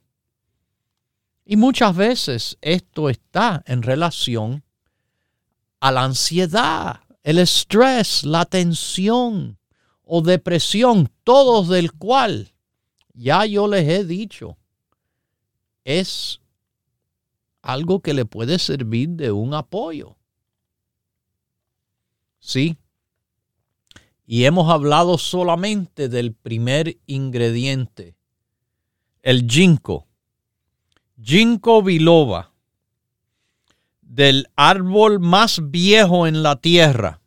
Y 1.45 1.57
muchas 1.57 1.97
veces 1.97 2.57
esto 2.61 3.11
está 3.11 3.65
en 3.67 3.83
relación 3.83 4.63
a 5.81 5.91
la 5.91 6.05
ansiedad, 6.05 7.01
el 7.25 7.41
estrés, 7.41 8.23
la 8.23 8.45
tensión 8.45 9.59
o 10.05 10.23
depresión, 10.23 11.11
todos 11.25 11.69
del 11.69 11.91
cual 11.93 12.53
ya 13.15 13.47
yo 13.47 13.67
les 13.67 13.89
he 13.89 14.05
dicho, 14.05 14.57
es 15.83 16.41
algo 17.63 17.99
que 17.99 18.15
le 18.15 18.25
puede 18.25 18.61
servir 18.61 19.09
de 19.09 19.33
un 19.33 19.55
apoyo. 19.55 20.17
Sí. 22.45 22.77
Y 24.27 24.45
hemos 24.45 24.71
hablado 24.71 25.17
solamente 25.17 26.11
del 26.11 26.35
primer 26.35 26.99
ingrediente, 27.07 28.17
el 29.23 29.49
ginkgo. 29.49 30.07
Ginkgo 31.23 31.83
biloba, 31.83 32.53
del 34.03 34.49
árbol 34.57 35.21
más 35.21 35.71
viejo 35.71 36.27
en 36.27 36.43
la 36.43 36.57
tierra. 36.57 37.23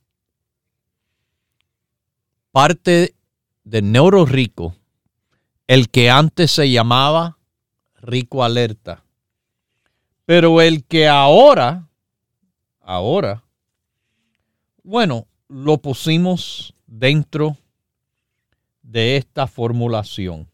Parte 2.52 3.16
del 3.64 3.92
neuro 3.92 4.26
rico, 4.26 4.76
el 5.66 5.90
que 5.90 6.12
antes 6.12 6.52
se 6.52 6.70
llamaba 6.70 7.40
rico 8.02 8.44
alerta 8.44 9.04
pero 10.28 10.60
el 10.60 10.84
que 10.84 11.08
ahora, 11.08 11.88
ahora, 12.82 13.46
bueno, 14.88 15.28
lo 15.50 15.80
pusimos 15.80 16.74
dentro 16.86 17.58
de 18.82 19.18
esta 19.18 19.46
formulación. 19.46 20.50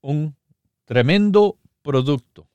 Un 0.00 0.34
tremendo 0.86 1.58
producto. 1.82 2.48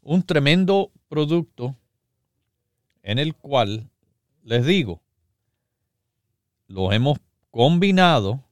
Un 0.00 0.22
tremendo 0.22 0.90
producto 1.06 1.76
en 3.02 3.18
el 3.18 3.34
cual, 3.34 3.90
les 4.42 4.64
digo, 4.64 5.02
lo 6.66 6.92
hemos 6.92 7.18
combinado 7.50 8.42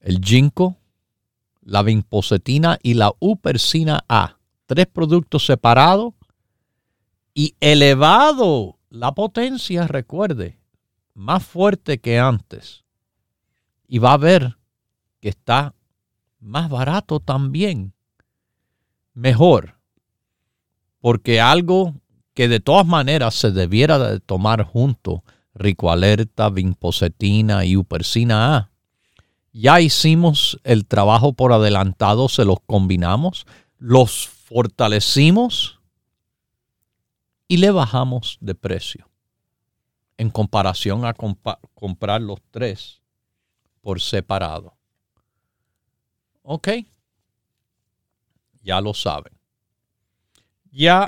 el 0.00 0.18
ginkgo, 0.18 0.74
la 1.60 1.84
vinpocetina 1.84 2.80
y 2.82 2.94
la 2.94 3.12
upersina 3.20 4.04
A. 4.08 4.41
Tres 4.72 4.86
productos 4.86 5.44
separados 5.44 6.14
y 7.34 7.56
elevado 7.60 8.78
la 8.88 9.12
potencia, 9.12 9.86
recuerde, 9.86 10.60
más 11.12 11.44
fuerte 11.44 12.00
que 12.00 12.18
antes. 12.18 12.82
Y 13.86 13.98
va 13.98 14.14
a 14.14 14.16
ver 14.16 14.56
que 15.20 15.28
está 15.28 15.74
más 16.40 16.70
barato 16.70 17.20
también. 17.20 17.92
Mejor. 19.12 19.78
Porque 21.02 21.38
algo 21.38 21.92
que 22.32 22.48
de 22.48 22.60
todas 22.60 22.86
maneras 22.86 23.34
se 23.34 23.50
debiera 23.50 23.98
de 23.98 24.20
tomar 24.20 24.64
junto, 24.64 25.22
Rico 25.54 25.90
Alerta, 25.90 26.48
Vinpocetina 26.48 27.66
y 27.66 27.76
Upersina 27.76 28.56
A, 28.56 28.70
ya 29.52 29.82
hicimos 29.82 30.58
el 30.64 30.86
trabajo 30.86 31.34
por 31.34 31.52
adelantado, 31.52 32.30
se 32.30 32.46
los 32.46 32.56
combinamos, 32.64 33.44
los 33.78 34.30
fortalecimos 34.52 35.80
y 37.48 37.58
le 37.58 37.70
bajamos 37.70 38.38
de 38.40 38.54
precio 38.54 39.08
en 40.16 40.30
comparación 40.30 41.04
a 41.04 41.14
comprar 41.14 42.20
los 42.20 42.40
tres 42.50 43.02
por 43.80 44.00
separado. 44.00 44.74
¿Ok? 46.42 46.68
Ya 48.62 48.80
lo 48.80 48.94
saben. 48.94 49.32
Ya. 50.70 51.06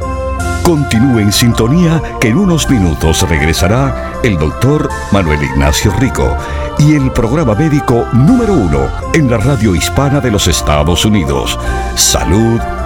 Continúe 0.65 1.21
en 1.21 1.33
sintonía 1.33 2.01
que 2.21 2.29
en 2.29 2.39
unos 2.39 2.69
minutos 2.69 3.29
regresará 3.29 4.21
el 4.25 4.39
doctor 4.39 4.89
Manuel 5.13 5.43
Ignacio 5.43 5.93
Rico 5.99 6.37
y 6.79 6.95
el 6.95 7.13
programa 7.13 7.55
médico 7.55 8.07
número 8.13 8.55
uno 8.55 8.89
en 9.13 9.31
la 9.31 9.37
radio 9.37 9.77
hispana 9.77 10.21
de 10.21 10.31
los 10.31 10.49
Estados 10.49 11.05
Unidos, 11.05 11.59
Salud 11.95 12.61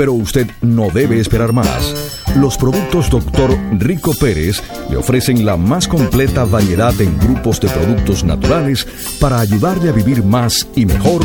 pero 0.00 0.14
usted 0.14 0.50
no 0.62 0.88
debe 0.88 1.20
esperar 1.20 1.52
más. 1.52 1.94
Los 2.34 2.56
productos 2.56 3.10
Dr. 3.10 3.54
Rico 3.72 4.14
Pérez 4.14 4.62
le 4.88 4.96
ofrecen 4.96 5.44
la 5.44 5.58
más 5.58 5.86
completa 5.86 6.44
variedad 6.44 6.98
en 7.02 7.18
grupos 7.18 7.60
de 7.60 7.68
productos 7.68 8.24
naturales 8.24 8.86
para 9.20 9.40
ayudarle 9.40 9.90
a 9.90 9.92
vivir 9.92 10.24
más 10.24 10.66
y 10.74 10.86
mejor 10.86 11.20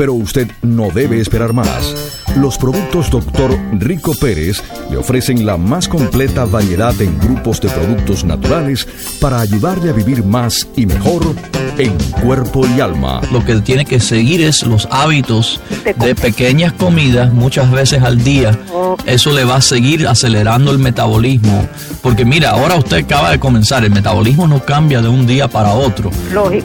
pero 0.00 0.14
usted 0.14 0.50
no 0.62 0.88
debe 0.94 1.20
esperar 1.20 1.52
más. 1.52 1.94
Los 2.34 2.56
productos 2.56 3.10
Dr. 3.10 3.58
Rico 3.72 4.14
Pérez 4.14 4.62
le 4.90 4.96
ofrecen 4.96 5.44
la 5.44 5.58
más 5.58 5.88
completa 5.88 6.46
variedad 6.46 6.98
en 7.02 7.18
grupos 7.18 7.60
de 7.60 7.68
productos 7.68 8.24
naturales 8.24 8.88
para 9.20 9.40
ayudarle 9.40 9.90
a 9.90 9.92
vivir 9.92 10.24
más 10.24 10.66
y 10.74 10.86
mejor 10.86 11.34
en 11.76 11.92
cuerpo 12.22 12.66
y 12.66 12.80
alma. 12.80 13.20
Lo 13.30 13.44
que 13.44 13.56
tiene 13.56 13.84
que 13.84 14.00
seguir 14.00 14.40
es 14.40 14.62
los 14.62 14.88
hábitos 14.90 15.60
de 15.96 16.14
pequeñas 16.14 16.72
comidas 16.72 17.32
muchas 17.34 17.70
veces 17.70 18.02
al 18.02 18.24
día. 18.24 18.58
Eso 19.04 19.32
le 19.32 19.44
va 19.44 19.56
a 19.56 19.60
seguir 19.60 20.08
acelerando 20.08 20.72
el 20.72 20.78
metabolismo. 20.78 21.68
Porque 22.02 22.24
mira, 22.24 22.50
ahora 22.50 22.76
usted 22.76 23.04
acaba 23.04 23.30
de 23.30 23.38
comenzar, 23.38 23.84
el 23.84 23.90
metabolismo 23.90 24.46
no 24.46 24.64
cambia 24.64 25.02
de 25.02 25.08
un 25.08 25.26
día 25.26 25.48
para 25.48 25.74
otro. 25.74 26.10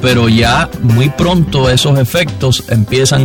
Pero 0.01 0.29
ya 0.29 0.69
muy 0.81 1.09
pronto 1.09 1.69
esos 1.69 1.99
efectos 1.99 2.63
empiezan 2.69 3.24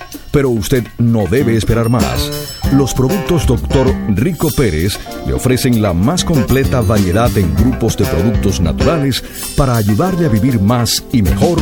pero 0.31 0.49
usted 0.49 0.85
no 0.97 1.25
debe 1.27 1.55
esperar 1.55 1.89
más. 1.89 2.31
Los 2.73 2.93
productos 2.93 3.45
Dr. 3.45 3.93
Rico 4.15 4.49
Pérez 4.55 4.97
le 5.27 5.33
ofrecen 5.33 5.81
la 5.81 5.93
más 5.93 6.23
completa 6.23 6.81
variedad 6.81 7.35
en 7.37 7.53
grupos 7.55 7.97
de 7.97 8.05
productos 8.05 8.61
naturales 8.61 9.23
para 9.57 9.75
ayudarle 9.75 10.25
a 10.25 10.29
vivir 10.29 10.59
más 10.59 11.03
y 11.11 11.21
mejor 11.21 11.59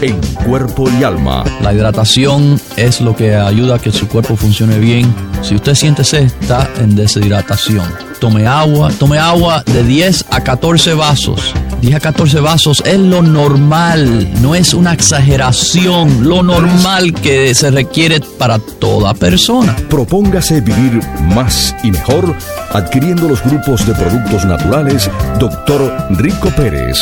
en 0.00 0.20
cuerpo 0.44 0.88
y 0.90 1.04
alma. 1.04 1.44
La 1.62 1.72
hidratación 1.72 2.60
es 2.76 3.00
lo 3.00 3.14
que 3.14 3.34
ayuda 3.34 3.76
a 3.76 3.78
que 3.78 3.92
su 3.92 4.08
cuerpo 4.08 4.36
funcione 4.36 4.78
bien. 4.78 5.12
Si 5.42 5.54
usted 5.54 5.74
siente 5.74 6.04
sed, 6.04 6.30
está 6.40 6.68
en 6.78 6.96
deshidratación. 6.96 7.86
Tome 8.20 8.46
agua, 8.46 8.90
tome 8.98 9.18
agua 9.18 9.62
de 9.64 9.84
10 9.84 10.26
a 10.30 10.42
14 10.42 10.94
vasos 10.94 11.54
10 11.80 11.94
a 11.94 12.00
14 12.00 12.40
vasos 12.40 12.82
es 12.84 12.98
lo 12.98 13.22
normal, 13.22 14.28
no 14.42 14.54
es 14.54 14.74
una 14.74 14.92
exageración, 14.92 16.28
lo 16.28 16.42
normal 16.42 17.14
que 17.14 17.54
se 17.54 17.70
requiere 17.70 18.20
para 18.20 18.58
toda 18.58 19.14
persona. 19.14 19.74
Propóngase 19.88 20.60
vivir 20.60 21.00
más 21.34 21.74
y 21.84 21.92
mejor 21.92 22.34
adquiriendo 22.72 23.28
los 23.28 23.42
grupos 23.44 23.86
de 23.86 23.94
productos 23.94 24.44
naturales 24.44 25.08
Dr. 25.38 26.08
Rico 26.10 26.50
Pérez. 26.50 26.98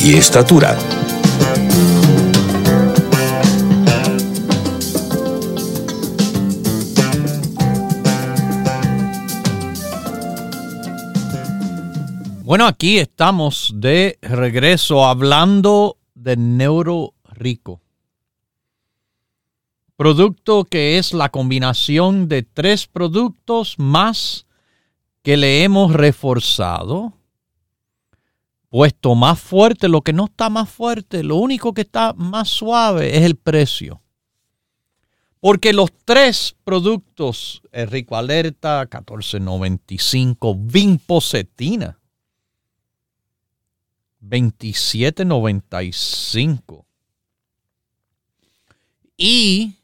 y 0.00 0.14
estatura. 0.14 0.78
Bueno, 12.44 12.66
aquí 12.66 12.98
estamos 12.98 13.72
de 13.74 14.18
regreso 14.22 15.04
hablando 15.04 15.98
de 16.14 16.36
Neuro 16.36 17.12
Rico. 17.24 17.82
Producto 19.96 20.64
que 20.64 20.96
es 20.96 21.12
la 21.12 21.28
combinación 21.28 22.28
de 22.28 22.44
tres 22.44 22.86
productos 22.86 23.74
más 23.78 24.46
que 25.22 25.36
le 25.36 25.62
hemos 25.64 25.92
reforzado 25.92 27.17
puesto 28.68 29.14
más 29.14 29.40
fuerte, 29.40 29.88
lo 29.88 30.02
que 30.02 30.12
no 30.12 30.26
está 30.26 30.50
más 30.50 30.68
fuerte, 30.68 31.22
lo 31.22 31.36
único 31.36 31.72
que 31.72 31.82
está 31.82 32.12
más 32.14 32.48
suave 32.48 33.16
es 33.16 33.22
el 33.24 33.36
precio. 33.36 34.02
Porque 35.40 35.72
los 35.72 35.92
tres 36.04 36.56
productos, 36.64 37.62
Rico 37.72 38.16
Alerta, 38.16 38.80
1495, 38.80 40.56
Vimpocetina, 40.58 42.00
2795. 44.20 46.84
Y 49.16 49.76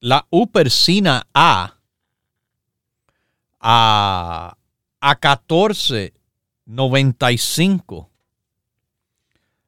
la 0.00 0.26
Upersina 0.30 1.26
A 1.34 1.76
a, 3.58 4.56
a 5.00 5.14
1495. 5.14 8.09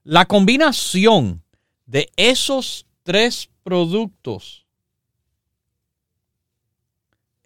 La 0.05 0.27
combinación 0.27 1.45
de 1.87 2.11
esos 2.17 2.87
tres 3.05 3.49
productos 3.63 4.67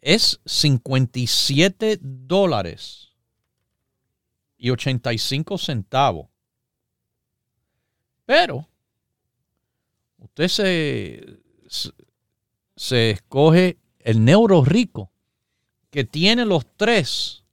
es 0.01 0.41
57 0.47 1.99
dólares 2.01 3.11
y 4.57 4.71
85 4.71 5.59
centavos. 5.59 6.29
Pero 8.25 8.67
usted 10.19 10.49
se, 10.49 11.41
se, 12.77 13.11
escoge 13.11 13.79
el 13.99 14.25
neuro 14.25 14.65
rico 14.65 15.11
que 15.91 16.05
tiene 16.05 16.47
los 16.47 16.65
tres 16.77 17.45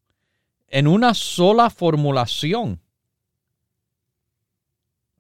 en 0.68 0.88
una 0.88 1.14
sola 1.14 1.70
formulación 1.70 2.83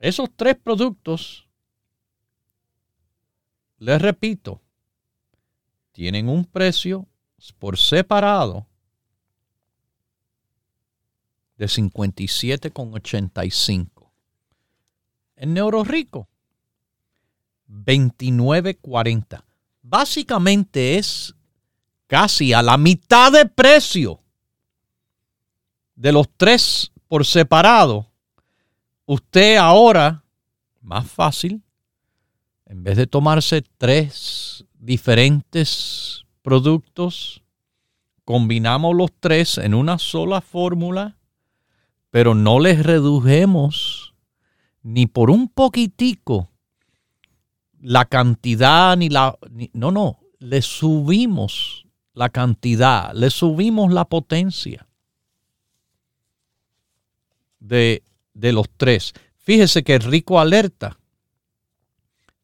esos 0.03 0.29
tres 0.35 0.55
productos, 0.61 1.47
les 3.77 4.01
repito, 4.01 4.59
tienen 5.93 6.27
un 6.27 6.43
precio 6.43 7.07
por 7.57 7.77
separado 7.77 8.67
de 11.55 11.67
57,85. 11.67 14.11
En 15.37 15.53
Neurorico, 15.53 16.27
29,40. 17.69 19.45
Básicamente 19.81 20.97
es 20.97 21.33
casi 22.07 22.51
a 22.51 22.61
la 22.61 22.77
mitad 22.77 23.31
de 23.31 23.45
precio 23.45 24.19
de 25.95 26.11
los 26.11 26.27
tres 26.35 26.91
por 27.07 27.25
separado 27.25 28.11
usted 29.05 29.57
ahora, 29.57 30.23
más 30.81 31.09
fácil, 31.09 31.63
en 32.65 32.83
vez 32.83 32.97
de 32.97 33.07
tomarse 33.07 33.63
tres 33.77 34.65
diferentes 34.73 36.25
productos, 36.41 37.43
combinamos 38.25 38.95
los 38.95 39.11
tres 39.19 39.57
en 39.57 39.73
una 39.73 39.97
sola 39.97 40.41
fórmula, 40.41 41.17
pero 42.09 42.35
no 42.35 42.59
les 42.59 42.83
redujemos 42.83 44.13
ni 44.81 45.07
por 45.07 45.29
un 45.29 45.47
poquitico 45.47 46.49
la 47.79 48.05
cantidad 48.05 48.95
ni 48.97 49.09
la... 49.09 49.37
no, 49.73 49.91
no, 49.91 50.19
le 50.39 50.61
subimos 50.61 51.85
la 52.13 52.29
cantidad, 52.29 53.13
le 53.13 53.29
subimos 53.29 53.91
la 53.91 54.05
potencia 54.05 54.87
de 57.59 58.03
de 58.33 58.53
los 58.53 58.67
tres. 58.77 59.13
Fíjese 59.37 59.83
que 59.83 59.99
Rico 59.99 60.39
Alerta 60.39 60.99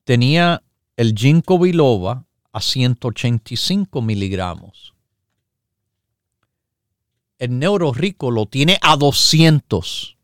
tenía 0.03 0.63
el 0.97 1.13
ginkgo 1.13 1.59
biloba 1.59 2.25
a 2.51 2.61
185 2.61 4.01
miligramos. 4.01 4.93
El 7.37 7.57
neuro 7.57 7.93
rico 7.93 8.31
lo 8.31 8.47
tiene 8.47 8.77
a 8.81 8.97
200. 8.97 10.17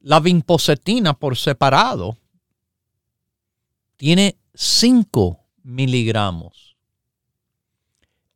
La 0.00 0.20
vinpocetina 0.20 1.14
por 1.14 1.36
separado 1.36 2.16
tiene 3.96 4.38
5 4.54 5.40
miligramos. 5.62 6.76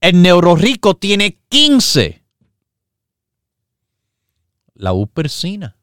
El 0.01 0.21
Neurorico 0.21 0.97
tiene 0.97 1.39
15. 1.49 2.24
La 4.75 4.93
upersina 4.93 5.77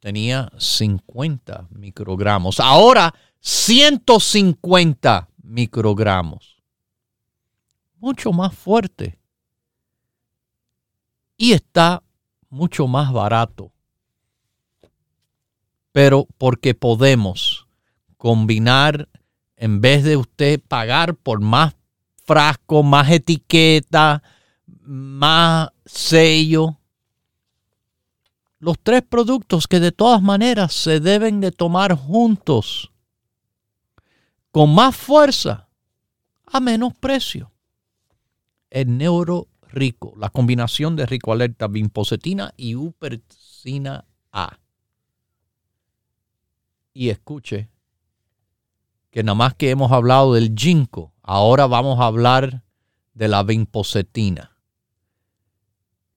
tenía 0.00 0.50
50 0.58 1.68
microgramos. 1.70 2.58
Ahora 2.60 3.14
150 3.40 5.28
microgramos. 5.42 6.62
Mucho 7.98 8.32
más 8.32 8.54
fuerte. 8.54 9.18
Y 11.36 11.52
está 11.52 12.02
mucho 12.48 12.86
más 12.86 13.12
barato. 13.12 13.72
Pero 15.92 16.26
porque 16.38 16.74
podemos 16.74 17.66
combinar, 18.16 19.08
en 19.56 19.80
vez 19.80 20.04
de 20.04 20.16
usted 20.16 20.60
pagar 20.60 21.14
por 21.14 21.40
más 21.40 21.74
frasco, 22.24 22.82
más 22.82 23.10
etiqueta, 23.10 24.22
más 24.66 25.70
sello, 25.84 26.79
los 28.60 28.78
tres 28.78 29.02
productos 29.02 29.66
que 29.66 29.80
de 29.80 29.90
todas 29.90 30.22
maneras 30.22 30.74
se 30.74 31.00
deben 31.00 31.40
de 31.40 31.50
tomar 31.50 31.96
juntos, 31.96 32.92
con 34.50 34.74
más 34.74 34.94
fuerza, 34.94 35.68
a 36.44 36.60
menos 36.60 36.94
precio. 36.94 37.50
El 38.68 38.98
neuro 38.98 39.48
rico, 39.62 40.12
la 40.16 40.28
combinación 40.28 40.94
de 40.94 41.06
rico 41.06 41.32
alerta, 41.32 41.68
y 42.56 42.74
upercina 42.74 44.04
A. 44.30 44.58
Y 46.92 47.08
escuche 47.08 47.70
que 49.10 49.22
nada 49.22 49.36
más 49.36 49.54
que 49.54 49.70
hemos 49.70 49.90
hablado 49.90 50.34
del 50.34 50.54
ginkgo, 50.54 51.14
ahora 51.22 51.66
vamos 51.66 51.98
a 51.98 52.06
hablar 52.06 52.62
de 53.14 53.28
la 53.28 53.42
bimposetina 53.42 54.49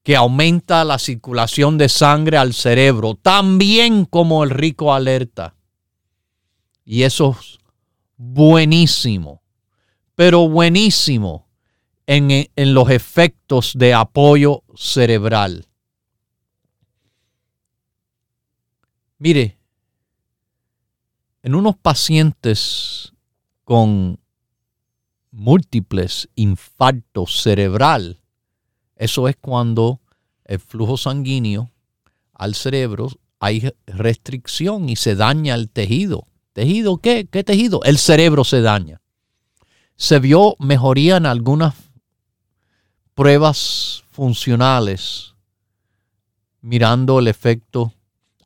que 0.03 0.17
aumenta 0.17 0.83
la 0.83 0.99
circulación 0.99 1.77
de 1.77 1.87
sangre 1.87 2.37
al 2.37 2.53
cerebro, 2.53 3.15
también 3.15 4.05
como 4.05 4.43
el 4.43 4.49
rico 4.49 4.93
alerta. 4.93 5.55
Y 6.85 7.03
eso 7.03 7.37
es 7.39 7.57
buenísimo, 8.17 9.41
pero 10.15 10.49
buenísimo 10.49 11.47
en, 12.05 12.49
en 12.53 12.73
los 12.73 12.89
efectos 12.89 13.71
de 13.75 13.93
apoyo 13.93 14.63
cerebral. 14.75 15.67
Mire, 19.17 19.57
en 21.43 21.55
unos 21.55 21.77
pacientes 21.77 23.13
con 23.63 24.19
múltiples 25.31 26.29
infartos 26.35 27.41
cerebral, 27.41 28.22
eso 28.95 29.27
es 29.27 29.35
cuando 29.35 29.99
el 30.45 30.59
flujo 30.59 30.97
sanguíneo 30.97 31.71
al 32.33 32.55
cerebro 32.55 33.09
hay 33.39 33.71
restricción 33.85 34.89
y 34.89 34.95
se 34.95 35.15
daña 35.15 35.55
el 35.55 35.69
tejido. 35.69 36.27
¿Tejido 36.53 36.97
qué? 36.97 37.27
¿Qué 37.29 37.43
tejido? 37.43 37.81
El 37.83 37.97
cerebro 37.97 38.43
se 38.43 38.61
daña. 38.61 39.01
Se 39.95 40.19
vio 40.19 40.55
mejoría 40.59 41.17
en 41.17 41.25
algunas 41.25 41.75
pruebas 43.15 44.03
funcionales 44.11 45.33
mirando 46.61 47.19
el 47.19 47.27
efecto. 47.27 47.93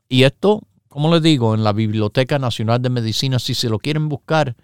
Y 0.10 0.24
esto, 0.24 0.64
como 0.88 1.14
les 1.14 1.22
digo, 1.22 1.54
en 1.54 1.64
la 1.64 1.74
Biblioteca 1.74 2.40
Nacional 2.40 2.82
de 2.82 2.90
Medicina, 2.90 3.40
si 3.40 3.54
se 3.54 3.70
lo 3.70 3.80
quieren 3.80 4.10
buscar, 4.10 4.56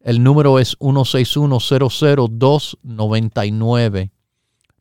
el 0.00 0.22
número 0.22 0.58
es 0.58 0.76
161 0.80 1.58
00299 1.60 4.10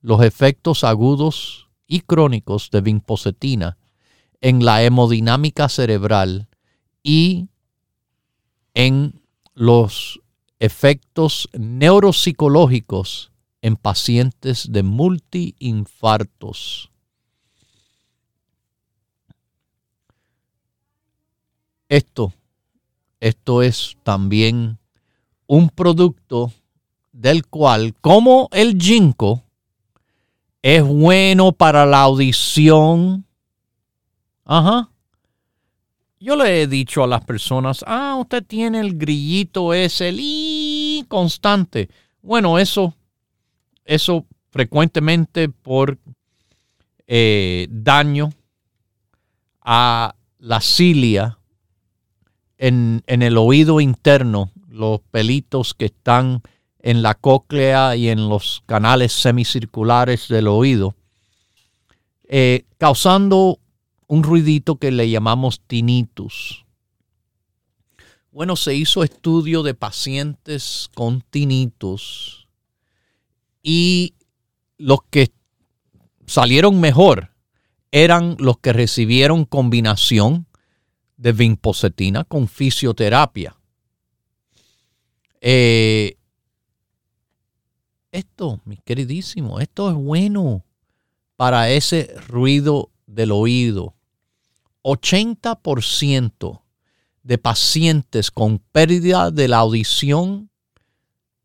los 0.07 0.21
efectos 0.21 0.85
agudos 0.85 1.67
y 1.85 1.99
crónicos 1.99 2.71
de 2.71 2.79
vinpocetina 2.79 3.77
en 4.39 4.63
la 4.63 4.81
hemodinámica 4.81 5.67
cerebral 5.67 6.47
y 7.03 7.49
en 8.73 9.19
los 9.53 10.21
efectos 10.59 11.49
neuropsicológicos 11.51 13.33
en 13.61 13.75
pacientes 13.75 14.71
de 14.71 14.81
multiinfartos. 14.81 16.89
Esto, 21.89 22.31
esto 23.19 23.61
es 23.61 23.97
también 24.03 24.77
un 25.47 25.69
producto 25.69 26.53
del 27.11 27.45
cual, 27.45 27.93
como 27.99 28.47
el 28.53 28.81
ginkgo, 28.81 29.46
es 30.61 30.83
bueno 30.83 31.51
para 31.51 31.85
la 31.85 32.01
audición. 32.01 33.25
Ajá. 34.45 34.89
Yo 36.19 36.35
le 36.35 36.61
he 36.63 36.67
dicho 36.67 37.03
a 37.03 37.07
las 37.07 37.23
personas, 37.23 37.83
ah, 37.87 38.17
usted 38.19 38.43
tiene 38.43 38.79
el 38.79 38.97
grillito 38.97 39.73
ese, 39.73 40.09
el 40.09 41.05
constante. 41.07 41.89
Bueno, 42.23 42.57
eso, 42.57 42.95
eso 43.85 44.25
frecuentemente 44.49 45.47
por 45.47 45.99
eh, 47.05 47.67
daño 47.69 48.31
a 49.61 50.15
la 50.39 50.59
cilia 50.59 51.37
en, 52.57 53.03
en 53.05 53.21
el 53.21 53.37
oído 53.37 53.79
interno, 53.79 54.51
los 54.69 55.01
pelitos 55.11 55.75
que 55.75 55.85
están 55.85 56.41
en 56.87 57.01
la 57.01 57.15
cóclea 57.15 57.97
y 57.97 58.07
en 58.07 58.29
los 58.29 58.63
canales 58.65 59.11
semicirculares 59.11 60.29
del 60.29 60.47
oído, 60.47 60.95
eh, 62.29 62.63
causando 62.77 63.59
un 64.07 64.23
ruidito 64.23 64.77
que 64.77 64.93
le 64.93 65.09
llamamos 65.09 65.59
tinnitus. 65.67 66.65
Bueno, 68.31 68.55
se 68.55 68.73
hizo 68.73 69.03
estudio 69.03 69.63
de 69.63 69.73
pacientes 69.73 70.89
con 70.95 71.19
tinnitus 71.29 72.47
y 73.61 74.13
los 74.77 74.99
que 75.09 75.33
salieron 76.25 76.79
mejor 76.79 77.33
eran 77.91 78.37
los 78.39 78.59
que 78.59 78.71
recibieron 78.71 79.43
combinación 79.43 80.47
de 81.17 81.33
vinpocetina 81.33 82.23
con 82.23 82.47
fisioterapia. 82.47 83.57
Eh, 85.41 86.17
esto, 88.11 88.61
mi 88.65 88.77
queridísimo, 88.77 89.59
esto 89.59 89.89
es 89.89 89.95
bueno 89.95 90.63
para 91.35 91.69
ese 91.69 92.15
ruido 92.27 92.89
del 93.05 93.31
oído. 93.31 93.93
80% 94.83 96.61
de 97.23 97.37
pacientes 97.37 98.31
con 98.31 98.59
pérdida 98.59 99.31
de 99.31 99.47
la 99.47 99.57
audición 99.57 100.49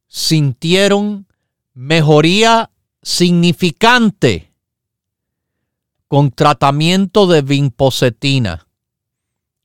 sintieron 0.07 1.27
mejoría 1.75 2.71
significante 3.03 4.53
con 6.07 6.31
tratamiento 6.31 7.27
de 7.27 7.43
vinpocetina. 7.43 8.67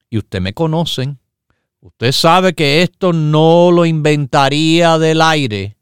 Y 0.10 0.18
usted 0.18 0.42
me 0.42 0.54
conocen. 0.54 1.20
Usted 1.82 2.12
sabe 2.12 2.54
que 2.54 2.82
esto 2.82 3.14
no 3.14 3.70
lo 3.72 3.86
inventaría 3.86 4.98
del 4.98 5.22
aire 5.22 5.77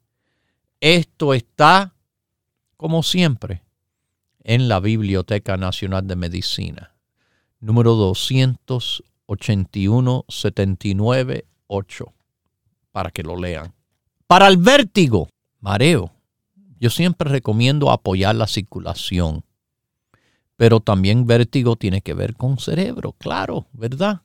esto 0.93 1.33
está, 1.33 1.95
como 2.77 3.01
siempre, 3.01 3.63
en 4.43 4.67
la 4.67 4.79
Biblioteca 4.79 5.57
Nacional 5.57 6.05
de 6.05 6.15
Medicina, 6.15 6.93
número 7.59 7.95
281 7.95 10.25
8 11.67 12.13
para 12.91 13.09
que 13.09 13.23
lo 13.23 13.35
lean. 13.35 13.73
Para 14.27 14.47
el 14.47 14.57
vértigo, 14.57 15.27
mareo, 15.59 16.11
yo 16.79 16.91
siempre 16.91 17.31
recomiendo 17.31 17.89
apoyar 17.89 18.35
la 18.35 18.45
circulación, 18.45 19.43
pero 20.55 20.81
también 20.81 21.25
vértigo 21.25 21.77
tiene 21.77 22.01
que 22.01 22.13
ver 22.13 22.35
con 22.35 22.59
cerebro, 22.59 23.13
claro, 23.13 23.65
¿verdad? 23.73 24.21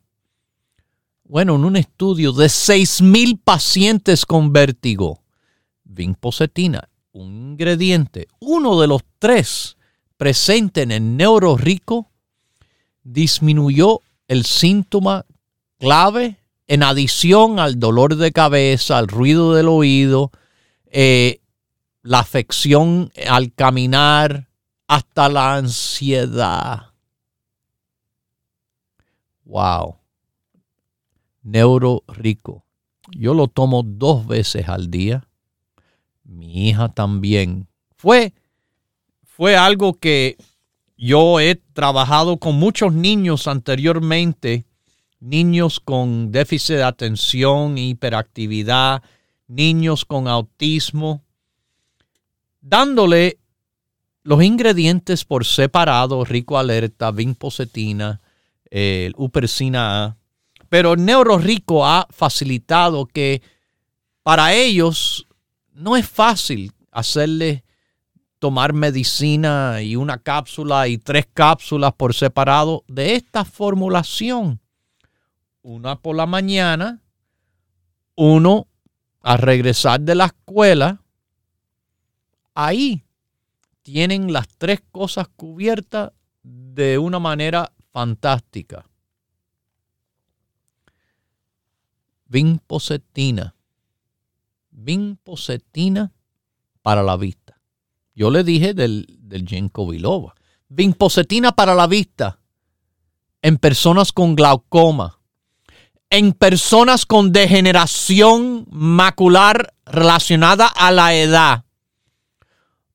Bueno, 1.23 1.55
en 1.55 1.65
un 1.65 1.75
estudio 1.75 2.33
de 2.33 2.45
6.000 2.45 3.39
pacientes 3.43 4.27
con 4.27 4.53
vértigo, 4.53 5.21
vinpocetina, 5.93 6.89
un 7.11 7.51
ingrediente, 7.51 8.27
uno 8.39 8.79
de 8.79 8.87
los 8.87 9.01
tres 9.19 9.77
presentes 10.17 10.83
en 10.83 10.91
el 10.91 11.17
neuro 11.17 11.57
rico, 11.57 12.09
disminuyó 13.03 14.01
el 14.27 14.45
síntoma 14.45 15.25
clave 15.77 16.37
en 16.67 16.83
adición 16.83 17.59
al 17.59 17.79
dolor 17.79 18.15
de 18.15 18.31
cabeza, 18.31 18.97
al 18.97 19.07
ruido 19.07 19.53
del 19.53 19.67
oído, 19.67 20.31
eh, 20.85 21.41
la 22.03 22.19
afección 22.19 23.11
al 23.27 23.53
caminar, 23.53 24.47
hasta 24.87 25.29
la 25.29 25.55
ansiedad. 25.55 26.91
Wow. 29.45 29.97
Neuro 31.43 32.03
rico. 32.07 32.63
Yo 33.11 33.33
lo 33.33 33.47
tomo 33.47 33.83
dos 33.83 34.27
veces 34.27 34.69
al 34.69 34.91
día 34.91 35.27
mi 36.31 36.69
hija 36.69 36.89
también. 36.89 37.67
Fue, 37.95 38.33
fue 39.23 39.55
algo 39.55 39.93
que 39.93 40.37
yo 40.97 41.39
he 41.39 41.55
trabajado 41.55 42.37
con 42.37 42.55
muchos 42.55 42.93
niños 42.93 43.47
anteriormente, 43.47 44.65
niños 45.19 45.79
con 45.79 46.31
déficit 46.31 46.75
de 46.75 46.83
atención, 46.83 47.77
hiperactividad, 47.77 49.03
niños 49.47 50.05
con 50.05 50.27
autismo, 50.27 51.21
dándole 52.61 53.37
los 54.23 54.43
ingredientes 54.43 55.25
por 55.25 55.45
separado, 55.45 56.23
rico 56.23 56.57
alerta, 56.57 57.11
vinpocetina, 57.11 58.21
el 58.69 59.13
upersina 59.17 60.05
A. 60.05 60.17
Pero 60.69 60.93
el 60.93 61.43
Rico 61.43 61.85
ha 61.85 62.07
facilitado 62.11 63.05
que 63.05 63.41
para 64.23 64.53
ellos 64.53 65.27
no 65.73 65.97
es 65.97 66.07
fácil 66.07 66.73
hacerle 66.91 67.63
tomar 68.39 68.73
medicina 68.73 69.81
y 69.81 69.95
una 69.95 70.17
cápsula 70.17 70.87
y 70.87 70.97
tres 70.97 71.27
cápsulas 71.31 71.93
por 71.93 72.15
separado 72.15 72.83
de 72.87 73.15
esta 73.15 73.45
formulación. 73.45 74.59
Una 75.61 75.95
por 75.95 76.15
la 76.15 76.25
mañana, 76.25 77.01
uno 78.15 78.67
a 79.21 79.37
regresar 79.37 80.01
de 80.01 80.15
la 80.15 80.25
escuela. 80.25 81.03
Ahí 82.55 83.05
tienen 83.83 84.33
las 84.33 84.47
tres 84.57 84.81
cosas 84.91 85.27
cubiertas 85.27 86.11
de 86.41 86.97
una 86.97 87.19
manera 87.19 87.71
fantástica. 87.91 88.85
Vinpocetina. 92.25 93.53
Vinpocetina 94.83 96.11
para 96.81 97.03
la 97.03 97.17
vista. 97.17 97.61
Yo 98.13 98.29
le 98.29 98.43
dije 98.43 98.73
del, 98.73 99.05
del 99.19 99.47
Genco 99.47 99.87
Biloba. 99.87 100.35
Vinpocetina 100.69 101.51
para 101.51 101.75
la 101.75 101.87
vista 101.87 102.39
en 103.41 103.57
personas 103.57 104.11
con 104.11 104.35
glaucoma, 104.35 105.19
en 106.09 106.33
personas 106.33 107.05
con 107.05 107.31
degeneración 107.31 108.65
macular 108.69 109.73
relacionada 109.85 110.67
a 110.67 110.91
la 110.91 111.15
edad, 111.15 111.65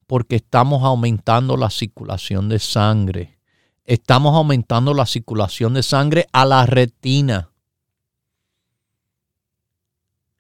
porque 0.06 0.36
estamos 0.36 0.84
aumentando 0.84 1.56
la 1.56 1.70
circulación 1.70 2.48
de 2.48 2.58
sangre. 2.58 3.38
Estamos 3.84 4.34
aumentando 4.34 4.94
la 4.94 5.06
circulación 5.06 5.74
de 5.74 5.82
sangre 5.82 6.26
a 6.32 6.44
la 6.44 6.66
retina. 6.66 7.50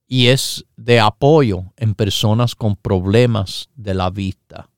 Y 0.06 0.28
es 0.28 0.64
de 0.76 1.00
apoyo 1.00 1.72
en 1.76 1.94
personas 1.94 2.54
con 2.54 2.76
problemas 2.76 3.68
de 3.74 3.94
la 3.94 4.10
vista. 4.10 4.70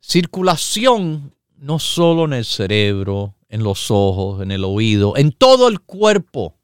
Circulación 0.00 1.34
no 1.56 1.78
solo 1.78 2.24
en 2.24 2.34
el 2.34 2.44
cerebro, 2.44 3.34
en 3.48 3.62
los 3.62 3.90
ojos, 3.90 4.42
en 4.42 4.50
el 4.50 4.64
oído, 4.64 5.16
en 5.16 5.32
todo 5.32 5.68
el 5.68 5.80
cuerpo. 5.80 6.54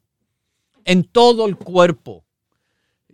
En 0.85 1.03
todo 1.03 1.45
el 1.45 1.55
cuerpo 1.55 2.23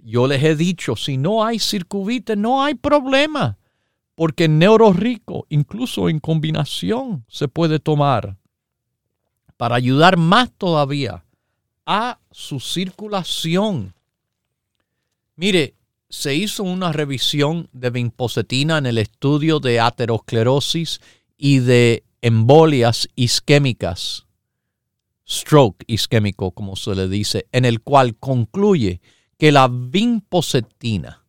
yo 0.05 0.27
les 0.27 0.43
he 0.43 0.55
dicho, 0.55 0.95
si 0.95 1.17
no 1.17 1.43
hay 1.43 1.57
circuvite, 1.57 2.35
no 2.35 2.63
hay 2.63 2.75
problema, 2.75 3.57
porque 4.13 4.47
rico, 4.47 5.47
incluso 5.49 6.09
en 6.09 6.19
combinación, 6.19 7.25
se 7.27 7.47
puede 7.47 7.79
tomar 7.79 8.37
para 9.57 9.75
ayudar 9.75 10.15
más 10.17 10.51
todavía 10.51 11.24
a 11.85 12.19
su 12.31 12.59
circulación. 12.59 13.93
Mire, 15.35 15.75
se 16.09 16.33
hizo 16.35 16.63
una 16.63 16.91
revisión 16.91 17.69
de 17.73 17.89
vinpocetina 17.89 18.77
en 18.77 18.85
el 18.85 18.97
estudio 18.97 19.59
de 19.59 19.79
aterosclerosis 19.79 21.01
y 21.37 21.59
de 21.59 22.03
embolias 22.21 23.07
isquémicas, 23.15 24.25
stroke 25.27 25.83
isquémico, 25.87 26.51
como 26.51 26.75
se 26.75 26.95
le 26.95 27.07
dice, 27.07 27.47
en 27.51 27.65
el 27.65 27.81
cual 27.81 28.15
concluye 28.15 29.01
que 29.37 29.51
la 29.51 29.67
vinpocetina 29.67 31.25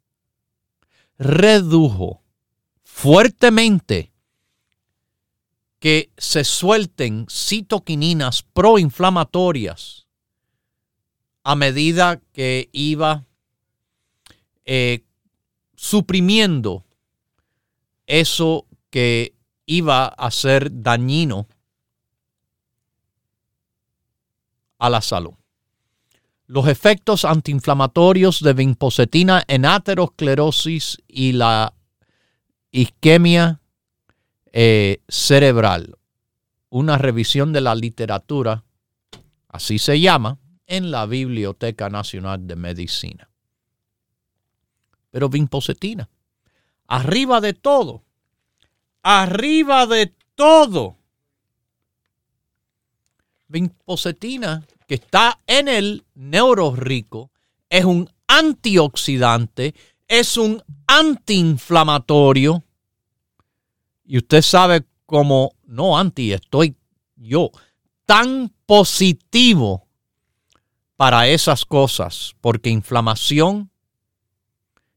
redujo 1.19 2.23
fuertemente 2.85 4.13
que 5.79 6.11
se 6.17 6.45
suelten 6.45 7.27
citoquininas 7.29 8.43
proinflamatorias 8.43 10.06
a 11.49 11.55
medida 11.55 12.21
que 12.33 12.69
iba 12.73 13.25
eh, 14.65 15.05
suprimiendo 15.77 16.85
eso 18.05 18.67
que 18.91 19.37
iba 19.65 20.07
a 20.07 20.33
ser 20.33 20.83
dañino 20.83 21.47
a 24.79 24.91
la 24.91 25.01
salud 25.01 25.35
los 26.49 26.67
efectos 26.67 27.25
antiinflamatorios 27.25 28.41
de 28.41 28.53
vinpocetina 28.53 29.45
en 29.47 29.67
aterosclerosis 29.67 30.99
y 31.07 31.31
la 31.33 31.75
isquemia 32.73 33.61
eh, 34.53 35.01
cerebral. 35.09 35.97
Una 36.71 36.99
revisión 36.99 37.53
de 37.53 37.61
la 37.61 37.75
literatura, 37.75 38.65
así 39.49 39.79
se 39.79 39.99
llama, 39.99 40.39
en 40.67 40.91
la 40.91 41.07
Biblioteca 41.07 41.89
Nacional 41.89 42.47
de 42.47 42.57
Medicina. 42.57 43.29
Pero 45.11 45.29
vinpocetina, 45.29 46.09
arriba 46.87 47.41
de 47.41 47.55
todo, 47.55 48.03
arriba 49.03 49.87
de 49.87 50.15
todo, 50.35 50.97
vinpocetina 53.49 54.67
que 54.87 54.97
está 54.97 55.41
en 55.47 55.69
el 55.69 56.05
rico 56.77 57.31
es 57.69 57.85
un 57.85 58.09
antioxidante, 58.29 59.75
es 60.07 60.37
un 60.37 60.63
antiinflamatorio. 60.87 62.63
Y 64.05 64.19
usted 64.19 64.43
sabe 64.43 64.85
cómo, 65.05 65.53
no 65.65 65.99
anti, 65.99 66.33
estoy 66.33 66.77
yo 67.17 67.51
tan 68.05 68.53
positivo 68.67 69.86
para 70.97 71.29
esas 71.29 71.65
cosas, 71.65 72.35
porque 72.41 72.71
inflamación 72.71 73.71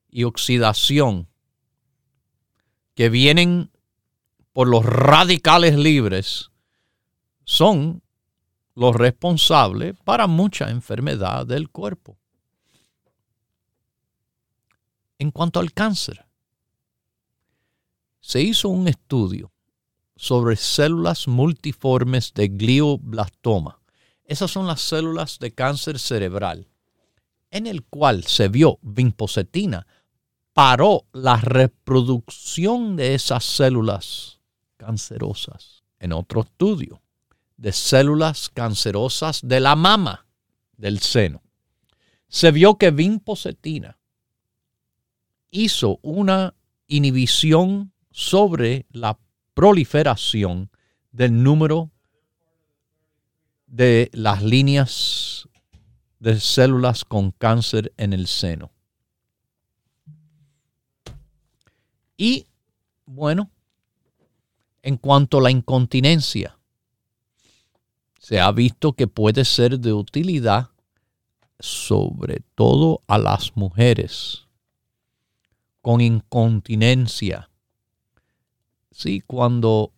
y 0.09 0.23
oxidación 0.23 1.27
que 2.95 3.09
vienen 3.09 3.71
por 4.53 4.67
los 4.67 4.85
radicales 4.85 5.77
libres 5.77 6.49
son 7.43 8.01
los 8.75 8.95
responsables 8.95 9.95
para 10.03 10.27
mucha 10.27 10.69
enfermedad 10.69 11.45
del 11.45 11.69
cuerpo. 11.69 12.17
En 15.17 15.31
cuanto 15.31 15.59
al 15.59 15.73
cáncer, 15.73 16.25
se 18.21 18.41
hizo 18.41 18.69
un 18.69 18.87
estudio 18.87 19.51
sobre 20.15 20.55
células 20.55 21.27
multiformes 21.27 22.33
de 22.33 22.47
glioblastoma. 22.47 23.78
Esas 24.29 24.51
son 24.51 24.67
las 24.67 24.81
células 24.81 25.39
de 25.39 25.55
cáncer 25.55 25.97
cerebral, 25.97 26.67
en 27.49 27.65
el 27.65 27.83
cual 27.83 28.25
se 28.25 28.47
vio 28.47 28.77
vinpocetina 28.83 29.87
paró 30.53 31.07
la 31.13 31.37
reproducción 31.37 32.95
de 32.95 33.15
esas 33.15 33.43
células 33.43 34.39
cancerosas. 34.77 35.83
En 35.97 36.13
otro 36.13 36.41
estudio, 36.41 37.01
de 37.57 37.73
células 37.73 38.49
cancerosas 38.49 39.41
de 39.41 39.59
la 39.59 39.75
mama 39.75 40.27
del 40.77 40.99
seno. 40.99 41.41
Se 42.27 42.51
vio 42.51 42.77
que 42.77 42.91
vinpocetina 42.91 43.97
hizo 45.49 45.97
una 46.03 46.53
inhibición 46.85 47.93
sobre 48.11 48.85
la 48.91 49.17
proliferación 49.55 50.69
del 51.11 51.41
número 51.41 51.89
de 53.69 54.09
las 54.13 54.43
líneas 54.43 55.47
de 56.19 56.39
células 56.39 57.05
con 57.05 57.31
cáncer 57.31 57.93
en 57.97 58.13
el 58.13 58.27
seno. 58.27 58.71
Y 62.17 62.47
bueno, 63.05 63.49
en 64.81 64.97
cuanto 64.97 65.37
a 65.37 65.41
la 65.41 65.51
incontinencia, 65.51 66.57
se 68.19 68.39
ha 68.39 68.51
visto 68.51 68.93
que 68.93 69.07
puede 69.07 69.45
ser 69.45 69.79
de 69.79 69.93
utilidad 69.93 70.69
sobre 71.59 72.41
todo 72.55 73.01
a 73.07 73.17
las 73.17 73.55
mujeres 73.55 74.47
con 75.81 76.01
incontinencia. 76.01 77.49
Sí, 78.91 79.21
cuando 79.25 79.93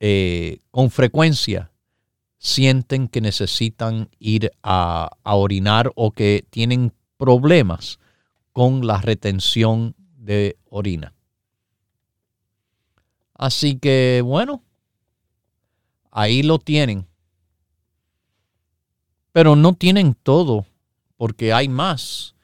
eh, 0.00 0.58
con 0.70 0.90
frecuencia 0.90 1.70
sienten 2.46 3.08
que 3.08 3.20
necesitan 3.20 4.08
ir 4.20 4.52
a, 4.62 5.10
a 5.24 5.34
orinar 5.34 5.90
o 5.96 6.12
que 6.12 6.46
tienen 6.48 6.92
problemas 7.16 7.98
con 8.52 8.86
la 8.86 9.00
retención 9.00 9.96
de 10.16 10.56
orina. 10.70 11.12
Así 13.34 13.78
que 13.78 14.22
bueno, 14.24 14.62
ahí 16.12 16.44
lo 16.44 16.58
tienen. 16.60 17.06
Pero 19.32 19.56
no 19.56 19.74
tienen 19.74 20.14
todo, 20.14 20.66
porque 21.16 21.52
hay 21.52 21.68
más 21.68 22.36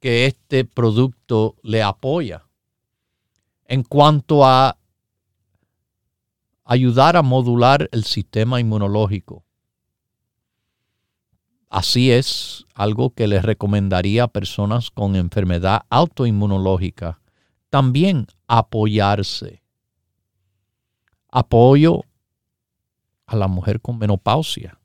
que 0.00 0.26
este 0.26 0.66
producto 0.66 1.56
le 1.62 1.82
apoya. 1.82 2.44
En 3.64 3.82
cuanto 3.82 4.44
a 4.44 4.76
ayudar 6.66 7.16
a 7.16 7.22
modular 7.22 7.88
el 7.92 8.04
sistema 8.04 8.60
inmunológico. 8.60 9.45
Así 11.68 12.10
es 12.10 12.64
algo 12.74 13.10
que 13.10 13.26
les 13.26 13.42
recomendaría 13.42 14.24
a 14.24 14.28
personas 14.28 14.90
con 14.90 15.16
enfermedad 15.16 15.82
autoinmunológica. 15.90 17.20
También 17.70 18.26
apoyarse. 18.46 19.62
Apoyo 21.28 22.04
a 23.26 23.36
la 23.36 23.48
mujer 23.48 23.80
con 23.80 23.98
menopausia, 23.98 24.78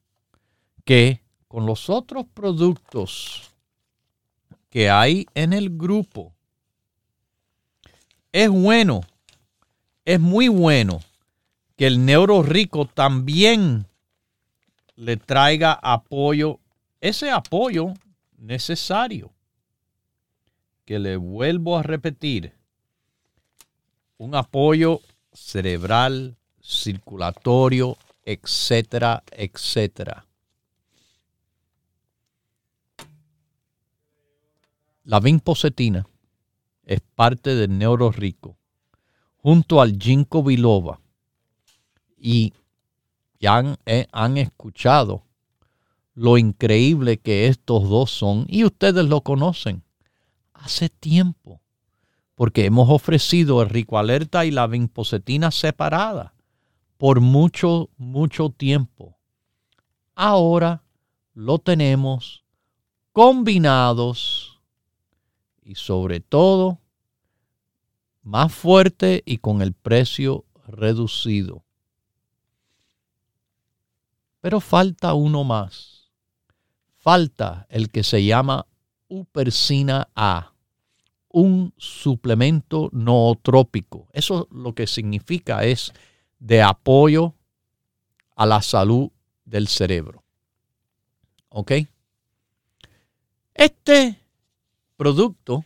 que 0.83 1.21
con 1.47 1.65
los 1.65 1.89
otros 1.89 2.25
productos 2.33 3.51
que 4.69 4.89
hay 4.89 5.27
en 5.35 5.53
el 5.53 5.77
grupo, 5.77 6.33
es 8.31 8.49
bueno, 8.49 9.01
es 10.05 10.19
muy 10.19 10.47
bueno 10.47 11.01
que 11.75 11.87
el 11.87 12.05
neuro 12.05 12.41
rico 12.41 12.85
también 12.85 13.85
le 14.95 15.17
traiga 15.17 15.73
apoyo, 15.73 16.60
ese 17.01 17.31
apoyo 17.31 17.93
necesario, 18.37 19.33
que 20.85 20.99
le 20.99 21.17
vuelvo 21.17 21.77
a 21.77 21.83
repetir, 21.83 22.53
un 24.17 24.35
apoyo 24.35 25.01
cerebral, 25.33 26.37
circulatorio, 26.61 27.97
etcétera, 28.23 29.23
etcétera. 29.31 30.25
La 35.03 35.19
vinpocetina 35.19 36.07
es 36.83 37.01
parte 37.15 37.55
del 37.55 37.75
neuro 37.75 38.11
rico, 38.11 38.57
junto 39.37 39.81
al 39.81 39.97
ginkgo 39.97 40.43
biloba. 40.43 40.99
Y 42.15 42.53
ya 43.39 43.55
han, 43.55 43.77
eh, 43.87 44.05
han 44.11 44.37
escuchado 44.37 45.23
lo 46.13 46.37
increíble 46.37 47.17
que 47.17 47.47
estos 47.47 47.89
dos 47.89 48.11
son, 48.11 48.45
y 48.47 48.65
ustedes 48.65 49.05
lo 49.05 49.21
conocen 49.21 49.83
hace 50.53 50.89
tiempo, 50.89 51.61
porque 52.35 52.65
hemos 52.65 52.89
ofrecido 52.89 53.61
el 53.61 53.69
Rico 53.69 53.97
Alerta 53.97 54.45
y 54.45 54.51
la 54.51 54.67
vinpocetina 54.67 55.51
separada 55.51 56.33
por 56.97 57.19
mucho, 57.19 57.89
mucho 57.97 58.49
tiempo. 58.49 59.17
Ahora 60.13 60.83
lo 61.33 61.57
tenemos 61.57 62.43
combinados 63.11 64.61
y 65.63 65.75
sobre 65.75 66.19
todo 66.19 66.79
más 68.21 68.53
fuerte 68.53 69.23
y 69.25 69.37
con 69.37 69.61
el 69.61 69.73
precio 69.73 70.45
reducido. 70.67 71.63
Pero 74.39 74.59
falta 74.59 75.13
uno 75.13 75.43
más. 75.43 76.00
Falta 77.01 77.65
el 77.69 77.89
que 77.89 78.03
se 78.03 78.23
llama 78.23 78.67
Upersina 79.07 80.07
A, 80.15 80.53
un 81.29 81.73
suplemento 81.75 82.89
nootrópico. 82.93 84.07
Eso 84.13 84.47
lo 84.51 84.75
que 84.75 84.85
significa 84.85 85.63
es 85.63 85.93
de 86.37 86.61
apoyo 86.61 87.33
a 88.35 88.45
la 88.45 88.61
salud 88.61 89.09
del 89.45 89.67
cerebro. 89.67 90.23
¿Ok? 91.49 91.71
Este 93.55 94.19
producto 94.95 95.65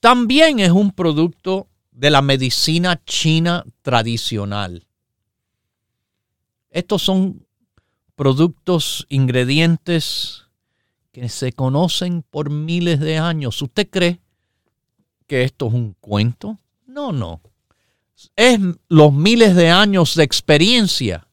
también 0.00 0.58
es 0.58 0.72
un 0.72 0.90
producto 0.90 1.68
de 1.92 2.10
la 2.10 2.20
medicina 2.20 3.00
china 3.04 3.64
tradicional. 3.82 4.88
Estos 6.68 7.02
son 7.02 7.46
productos, 8.14 9.06
ingredientes 9.08 10.44
que 11.12 11.28
se 11.28 11.52
conocen 11.52 12.22
por 12.22 12.50
miles 12.50 13.00
de 13.00 13.18
años. 13.18 13.60
¿Usted 13.60 13.88
cree 13.88 14.20
que 15.26 15.44
esto 15.44 15.66
es 15.68 15.74
un 15.74 15.94
cuento? 16.00 16.58
No, 16.86 17.12
no. 17.12 17.40
Es 18.36 18.58
los 18.88 19.12
miles 19.12 19.54
de 19.56 19.70
años 19.70 20.14
de 20.14 20.24
experiencia 20.24 21.26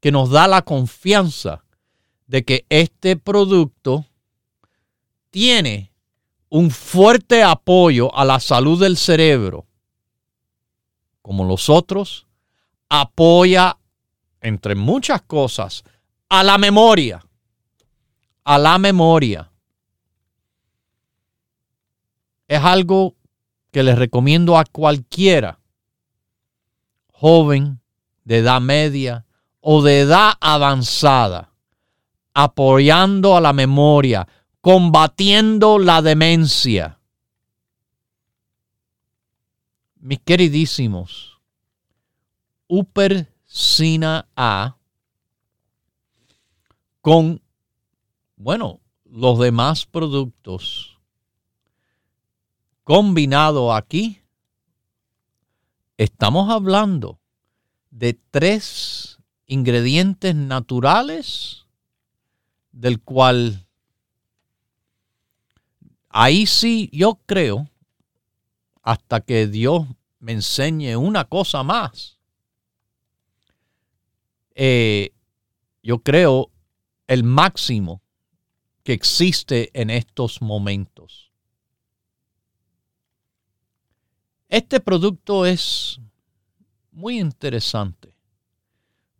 que 0.00 0.12
nos 0.12 0.30
da 0.30 0.46
la 0.46 0.62
confianza 0.62 1.64
de 2.26 2.44
que 2.44 2.66
este 2.68 3.16
producto 3.16 4.06
tiene 5.30 5.92
un 6.48 6.70
fuerte 6.70 7.42
apoyo 7.42 8.14
a 8.14 8.24
la 8.24 8.40
salud 8.40 8.80
del 8.80 8.96
cerebro, 8.96 9.66
como 11.22 11.44
los 11.44 11.68
otros, 11.68 12.26
apoya, 12.88 13.78
entre 14.46 14.76
muchas 14.76 15.22
cosas, 15.22 15.82
a 16.28 16.44
la 16.44 16.56
memoria, 16.56 17.26
a 18.44 18.58
la 18.58 18.78
memoria. 18.78 19.50
Es 22.46 22.60
algo 22.62 23.16
que 23.72 23.82
les 23.82 23.98
recomiendo 23.98 24.56
a 24.56 24.64
cualquiera, 24.64 25.58
joven, 27.12 27.80
de 28.22 28.38
edad 28.38 28.60
media 28.60 29.26
o 29.60 29.82
de 29.82 30.00
edad 30.00 30.34
avanzada, 30.40 31.50
apoyando 32.32 33.36
a 33.36 33.40
la 33.40 33.52
memoria, 33.52 34.28
combatiendo 34.60 35.80
la 35.80 36.02
demencia. 36.02 37.00
Mis 39.96 40.20
queridísimos, 40.20 41.40
Upersina 43.56 44.28
A 44.36 44.76
con, 47.00 47.40
bueno, 48.36 48.80
los 49.06 49.38
demás 49.38 49.86
productos. 49.86 50.98
Combinado 52.84 53.72
aquí, 53.72 54.20
estamos 55.96 56.50
hablando 56.50 57.18
de 57.90 58.12
tres 58.30 59.18
ingredientes 59.46 60.34
naturales 60.34 61.64
del 62.72 63.00
cual 63.00 63.66
Ahí 66.10 66.46
sí 66.46 66.90
yo 66.92 67.20
creo, 67.24 67.70
hasta 68.82 69.20
que 69.22 69.46
Dios 69.46 69.86
me 70.18 70.32
enseñe 70.32 70.96
una 70.96 71.24
cosa 71.24 71.62
más, 71.62 72.15
eh, 74.56 75.12
yo 75.82 75.98
creo 76.00 76.50
el 77.06 77.22
máximo 77.22 78.02
que 78.82 78.94
existe 78.94 79.70
en 79.78 79.90
estos 79.90 80.40
momentos. 80.40 81.30
Este 84.48 84.80
producto 84.80 85.44
es 85.44 86.00
muy 86.90 87.20
interesante 87.20 88.14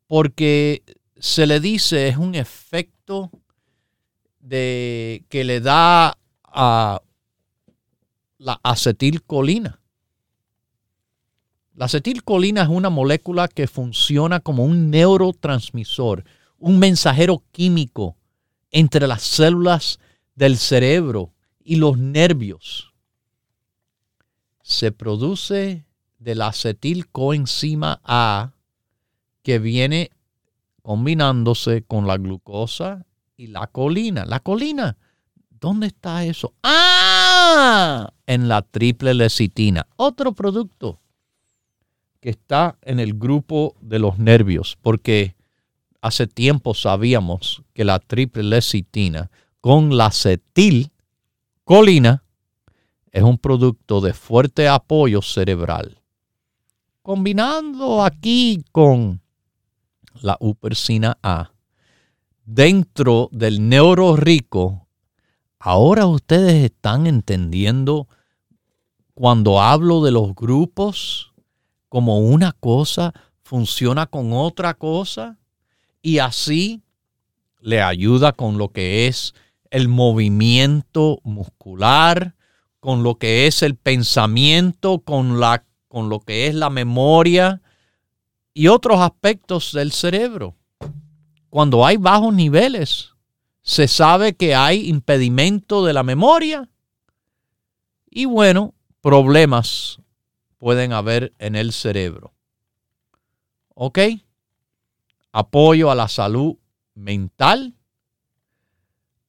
porque 0.06 0.82
se 1.18 1.46
le 1.46 1.60
dice 1.60 2.08
es 2.08 2.16
un 2.16 2.34
efecto 2.34 3.30
de 4.40 5.26
que 5.28 5.44
le 5.44 5.60
da 5.60 6.16
a 6.44 7.02
la 8.38 8.60
acetilcolina. 8.62 9.80
La 11.76 11.84
acetilcolina 11.84 12.62
es 12.62 12.68
una 12.68 12.88
molécula 12.88 13.48
que 13.48 13.66
funciona 13.66 14.40
como 14.40 14.64
un 14.64 14.90
neurotransmisor, 14.90 16.24
un 16.58 16.78
mensajero 16.78 17.44
químico 17.52 18.16
entre 18.70 19.06
las 19.06 19.22
células 19.22 20.00
del 20.34 20.56
cerebro 20.56 21.34
y 21.62 21.76
los 21.76 21.98
nervios. 21.98 22.94
Se 24.62 24.90
produce 24.90 25.84
de 26.18 26.34
la 26.34 26.48
acetilcoenzima 26.48 28.00
A 28.04 28.52
que 29.42 29.58
viene 29.58 30.10
combinándose 30.80 31.82
con 31.82 32.06
la 32.06 32.16
glucosa 32.16 33.04
y 33.36 33.48
la 33.48 33.66
colina. 33.66 34.24
La 34.24 34.40
colina 34.40 34.96
¿Dónde 35.60 35.88
está 35.88 36.24
eso? 36.24 36.54
¡Ah! 36.62 38.12
En 38.26 38.48
la 38.48 38.62
triple 38.62 39.14
lecitina. 39.14 39.86
Otro 39.96 40.32
producto 40.32 41.00
que 42.20 42.30
está 42.30 42.78
en 42.82 43.00
el 43.00 43.14
grupo 43.14 43.74
de 43.80 43.98
los 43.98 44.18
nervios, 44.18 44.76
porque 44.82 45.36
hace 46.00 46.26
tiempo 46.26 46.74
sabíamos 46.74 47.62
que 47.74 47.84
la 47.84 47.98
triple 47.98 48.42
lecitina 48.42 49.30
con 49.60 49.96
la 49.96 50.06
acetil 50.06 50.90
colina 51.64 52.22
es 53.10 53.22
un 53.22 53.38
producto 53.38 54.00
de 54.00 54.12
fuerte 54.12 54.68
apoyo 54.68 55.22
cerebral. 55.22 56.00
Combinando 57.02 58.04
aquí 58.04 58.64
con 58.72 59.20
la 60.20 60.36
upersina 60.40 61.18
A, 61.22 61.52
dentro 62.44 63.28
del 63.32 63.68
neuro 63.68 64.16
rico, 64.16 64.86
ahora 65.58 66.06
ustedes 66.06 66.64
están 66.64 67.06
entendiendo 67.06 68.06
cuando 69.14 69.60
hablo 69.60 70.04
de 70.04 70.12
los 70.12 70.34
grupos 70.34 71.32
como 71.88 72.18
una 72.18 72.52
cosa 72.52 73.12
funciona 73.42 74.06
con 74.06 74.32
otra 74.32 74.74
cosa 74.74 75.38
y 76.02 76.18
así 76.18 76.82
le 77.60 77.82
ayuda 77.82 78.32
con 78.32 78.58
lo 78.58 78.70
que 78.70 79.06
es 79.06 79.34
el 79.70 79.88
movimiento 79.88 81.20
muscular, 81.24 82.34
con 82.80 83.02
lo 83.02 83.16
que 83.16 83.46
es 83.46 83.62
el 83.62 83.76
pensamiento, 83.76 85.00
con, 85.00 85.40
la, 85.40 85.64
con 85.88 86.08
lo 86.08 86.20
que 86.20 86.46
es 86.46 86.54
la 86.54 86.70
memoria 86.70 87.60
y 88.54 88.68
otros 88.68 89.00
aspectos 89.00 89.72
del 89.72 89.92
cerebro. 89.92 90.54
Cuando 91.50 91.84
hay 91.84 91.96
bajos 91.96 92.32
niveles, 92.32 93.10
se 93.62 93.88
sabe 93.88 94.34
que 94.34 94.54
hay 94.54 94.88
impedimento 94.88 95.84
de 95.84 95.92
la 95.92 96.02
memoria 96.02 96.68
y 98.08 98.24
bueno, 98.24 98.74
problemas 99.00 99.98
pueden 100.58 100.92
haber 100.92 101.32
en 101.38 101.56
el 101.56 101.72
cerebro. 101.72 102.32
¿Ok? 103.74 103.98
Apoyo 105.32 105.90
a 105.90 105.94
la 105.94 106.08
salud 106.08 106.56
mental. 106.94 107.74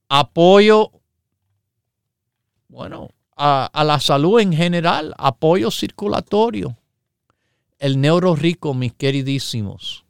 Apoyo, 0.10 0.92
bueno, 2.70 3.10
a, 3.36 3.84
la 3.84 4.00
salud 4.00 4.40
en 4.40 4.54
general. 4.54 5.14
Apoyo 5.18 5.70
circulatorio. 5.70 6.78
El 7.78 8.02
neuro 8.02 8.36
rico, 8.36 8.74
mis 8.74 8.94
queridísimos. 8.94 10.06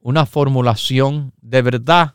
Una 0.00 0.26
formulación 0.26 1.32
de 1.40 1.62
verdad 1.62 2.14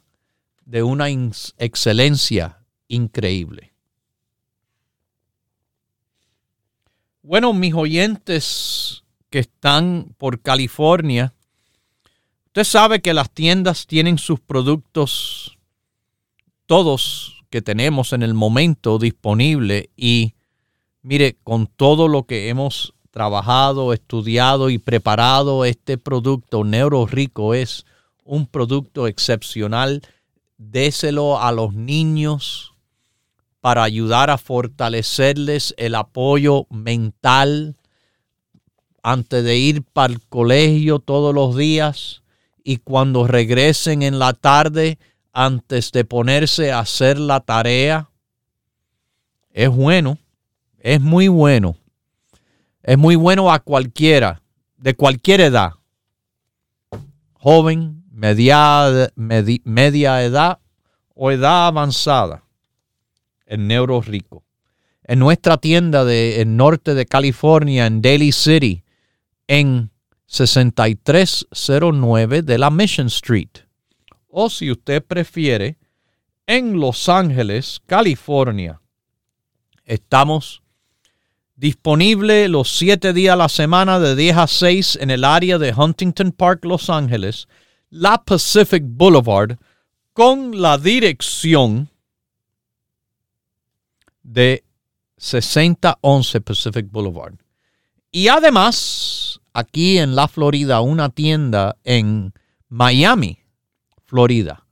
de 0.64 0.82
una 0.84 1.10
excelencia 1.10 2.66
increíble. 2.88 3.75
Bueno, 7.28 7.54
mis 7.54 7.74
oyentes 7.74 9.04
que 9.32 9.40
están 9.40 10.14
por 10.20 10.42
California, 10.42 11.34
usted 12.46 12.64
sabe 12.64 13.02
que 13.02 13.16
las 13.16 13.32
tiendas 13.32 13.88
tienen 13.88 14.20
sus 14.20 14.40
productos, 14.40 15.58
todos 16.68 17.44
que 17.50 17.64
tenemos 17.64 18.14
en 18.14 18.22
el 18.22 18.36
momento 18.36 19.00
disponible 19.00 19.90
y 19.98 20.36
mire, 21.02 21.36
con 21.44 21.66
todo 21.66 22.08
lo 22.08 22.28
que 22.28 22.50
hemos 22.50 22.94
trabajado, 23.10 23.92
estudiado 23.92 24.70
y 24.70 24.78
preparado, 24.78 25.66
este 25.66 25.98
producto 25.98 26.64
Neuro 26.64 27.08
Rico 27.08 27.56
es 27.56 27.88
un 28.24 28.46
producto 28.46 29.08
excepcional. 29.08 30.04
Déselo 30.60 31.42
a 31.42 31.52
los 31.52 31.74
niños, 31.74 32.75
para 33.66 33.82
ayudar 33.82 34.30
a 34.30 34.38
fortalecerles 34.38 35.74
el 35.80 35.96
apoyo 35.96 36.68
mental 36.70 37.76
antes 39.02 39.44
de 39.44 39.58
ir 39.58 39.82
para 39.82 40.14
el 40.14 40.22
colegio 40.22 41.00
todos 41.00 41.34
los 41.34 41.56
días 41.56 42.22
y 42.64 42.78
cuando 42.78 43.26
regresen 43.26 44.04
en 44.04 44.20
la 44.20 44.34
tarde 44.34 45.00
antes 45.34 45.92
de 45.92 46.06
ponerse 46.06 46.72
a 46.72 46.78
hacer 46.78 47.18
la 47.18 47.40
tarea. 47.40 48.12
Es 49.50 49.72
bueno, 49.72 50.20
es 50.78 51.02
muy 51.02 51.28
bueno. 51.28 51.76
Es 52.84 53.00
muy 53.00 53.16
bueno 53.16 53.52
a 53.52 53.58
cualquiera, 53.58 54.44
de 54.78 54.94
cualquier 54.94 55.42
edad. 55.42 55.72
Joven, 57.34 58.04
media, 58.12 59.12
media 59.16 60.24
edad 60.24 60.60
o 61.16 61.32
edad 61.32 61.66
avanzada 61.66 62.45
en 63.46 63.68
Neuro 63.68 64.02
Rico. 64.02 64.44
En 65.04 65.20
nuestra 65.20 65.58
tienda 65.58 66.06
del 66.06 66.56
norte 66.56 66.96
de 66.96 67.06
California, 67.06 67.86
en 67.86 68.02
Daly 68.02 68.32
City, 68.32 68.84
en 69.48 69.92
6309 70.26 72.42
de 72.42 72.58
la 72.58 72.72
Mission 72.72 73.08
Street. 73.08 73.50
O 74.28 74.50
si 74.50 74.72
usted 74.72 75.04
prefiere, 75.04 75.78
en 76.48 76.80
Los 76.80 77.10
Ángeles, 77.10 77.82
California. 77.86 78.80
Estamos 79.84 80.62
disponibles 81.56 82.50
los 82.50 82.78
siete 82.78 83.14
días 83.14 83.34
a 83.34 83.38
la 83.38 83.50
semana 83.50 84.00
de 84.00 84.16
10 84.16 84.38
a 84.38 84.48
6 84.48 85.00
en 85.02 85.10
el 85.10 85.24
área 85.24 85.58
de 85.58 85.74
Huntington 85.74 86.32
Park, 86.32 86.66
Los 86.66 86.90
Ángeles, 86.90 87.48
la 87.90 88.24
Pacific 88.24 88.84
Boulevard, 88.86 89.58
con 90.14 90.62
la 90.62 90.78
dirección 90.78 91.90
de 94.26 94.64
6011 95.18 96.42
Pacific 96.42 96.92
Boulevard. 96.92 97.36
Y 98.12 98.28
además, 98.28 99.40
aquí 99.54 99.98
en 99.98 100.16
la 100.16 100.28
Florida, 100.28 100.82
una 100.82 101.10
tienda 101.10 101.78
en 101.84 102.34
Miami, 102.70 103.40
Florida. 104.06 104.66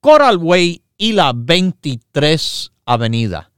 Coral 0.00 0.38
Way 0.38 0.82
y 0.96 1.12
la 1.12 1.32
23 1.34 2.72
Avenida. 2.86 3.50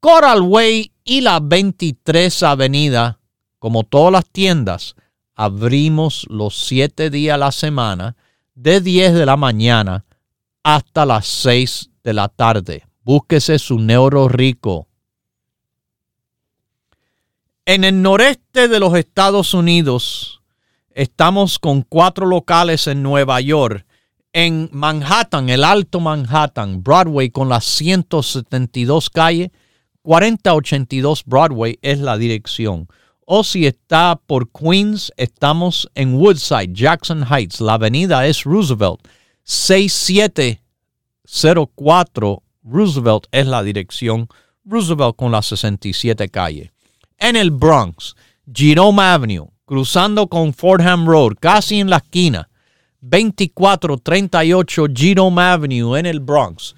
Coral 0.00 0.42
Way 0.42 0.92
y 1.04 1.20
la 1.20 1.40
23 1.40 2.42
Avenida, 2.42 3.18
como 3.58 3.84
todas 3.84 4.12
las 4.12 4.26
tiendas, 4.30 4.94
abrimos 5.34 6.26
los 6.28 6.66
siete 6.66 7.10
días 7.10 7.34
a 7.34 7.38
la 7.38 7.52
semana, 7.52 8.16
de 8.54 8.80
10 8.80 9.14
de 9.14 9.26
la 9.26 9.36
mañana 9.36 10.04
hasta 10.62 11.06
las 11.06 11.26
6 11.26 11.90
de 12.04 12.12
la 12.12 12.28
tarde. 12.28 12.84
Búsquese 13.04 13.58
su 13.58 13.80
neuro 13.80 14.28
rico. 14.28 14.86
En 17.64 17.84
el 17.84 18.00
noreste 18.00 18.68
de 18.68 18.78
los 18.78 18.94
Estados 18.94 19.54
Unidos 19.54 20.40
estamos 20.90 21.58
con 21.58 21.82
cuatro 21.82 22.26
locales 22.26 22.86
en 22.86 23.02
Nueva 23.02 23.40
York. 23.40 23.84
En 24.32 24.68
Manhattan, 24.72 25.48
el 25.48 25.64
Alto 25.64 25.98
Manhattan, 26.00 26.82
Broadway 26.82 27.30
con 27.30 27.48
las 27.48 27.64
172 27.64 29.10
calles, 29.10 29.50
4082 30.02 31.24
Broadway 31.26 31.78
es 31.82 31.98
la 31.98 32.16
dirección. 32.16 32.86
O 33.24 33.42
si 33.44 33.66
está 33.66 34.20
por 34.26 34.50
Queens, 34.50 35.12
estamos 35.16 35.88
en 35.94 36.14
Woodside, 36.14 36.72
Jackson 36.72 37.24
Heights. 37.28 37.60
La 37.60 37.74
avenida 37.74 38.26
es 38.26 38.42
Roosevelt, 38.44 39.06
6704 39.44 42.42
Roosevelt 42.62 43.26
es 43.32 43.46
la 43.46 43.62
dirección. 43.62 44.28
Roosevelt 44.64 45.16
con 45.16 45.32
la 45.32 45.42
67 45.42 46.28
calle. 46.28 46.72
En 47.18 47.36
el 47.36 47.50
Bronx, 47.50 48.14
Jerome 48.52 49.02
Avenue, 49.02 49.48
cruzando 49.64 50.28
con 50.28 50.52
Fordham 50.52 51.06
Road, 51.06 51.34
casi 51.40 51.80
en 51.80 51.90
la 51.90 51.96
esquina. 51.96 52.48
2438 53.00 54.86
Jerome 54.94 55.42
Avenue 55.42 55.98
en 55.98 56.06
el 56.06 56.20
Bronx. 56.20 56.74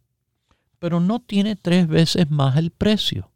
pero 0.80 1.02
no 1.02 1.20
tiene 1.20 1.56
tres 1.56 1.88
veces 1.88 2.32
más 2.32 2.58
el 2.58 2.72
precio. 2.72 3.32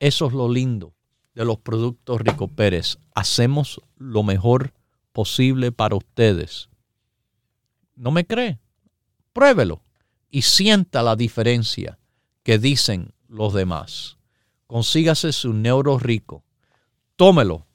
Eso 0.00 0.26
es 0.26 0.32
lo 0.32 0.50
lindo 0.50 0.94
de 1.34 1.44
los 1.44 1.58
productos 1.58 2.20
Rico 2.20 2.48
Pérez. 2.48 2.98
Hacemos 3.14 3.80
lo 3.96 4.22
mejor 4.22 4.72
posible 5.12 5.70
para 5.70 5.94
ustedes. 5.94 6.68
¿No 7.94 8.10
me 8.10 8.26
cree? 8.26 8.58
Pruébelo 9.32 9.82
y 10.30 10.42
sienta 10.42 11.02
la 11.02 11.16
diferencia 11.16 11.98
que 12.42 12.58
dicen 12.58 13.12
los 13.28 13.52
demás. 13.52 14.16
Consígase 14.66 15.32
su 15.32 15.52
neuro 15.52 15.98
rico. 15.98 16.44
Tómelo 17.16 17.66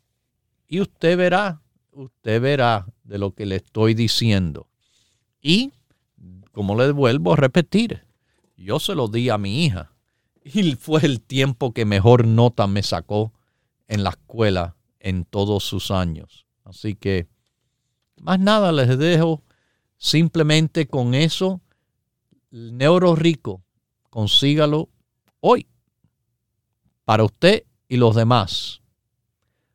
y 0.68 0.82
usted 0.82 1.18
verá, 1.18 1.62
usted 1.91 2.41
verá 2.41 2.88
de 3.10 3.18
lo 3.18 3.34
que 3.34 3.45
le 3.45 3.57
estoy 3.57 3.95
diciendo. 3.95 4.68
Y, 5.41 5.74
como 6.51 6.76
le 6.76 6.91
vuelvo 6.91 7.34
a 7.34 7.38
repetir, 7.38 8.03
yo 8.55 8.80
se 8.80 8.93
lo 8.93 9.07
di 9.07 9.30
a 9.30 9.38
mi 9.38 9.66
hija 9.66 9.91
y 10.43 10.76
fue 10.76 11.01
el 11.03 11.20
tiempo 11.20 11.74
que 11.74 11.86
mejor 11.86 12.28
nota 12.28 12.68
me 12.68 12.84
sacó 12.84 13.34
en 13.88 14.03
la 14.03 14.12
escuela 14.12 14.76
en 14.99 15.26
todos 15.26 15.64
sus 15.64 15.89
años. 15.89 16.45
Así 16.64 16.95
que, 16.95 17.28
más 18.22 18.39
nada 18.39 18.72
les 18.72 18.97
dejo 18.97 19.41
simplemente 19.97 20.88
con 20.88 21.16
eso. 21.16 21.62
Neuro 22.51 23.16
rico, 23.16 23.64
consígalo 24.10 24.89
hoy 25.39 25.66
para 27.05 27.24
usted 27.24 27.64
y 27.88 27.97
los 27.97 28.16
demás. 28.16 28.82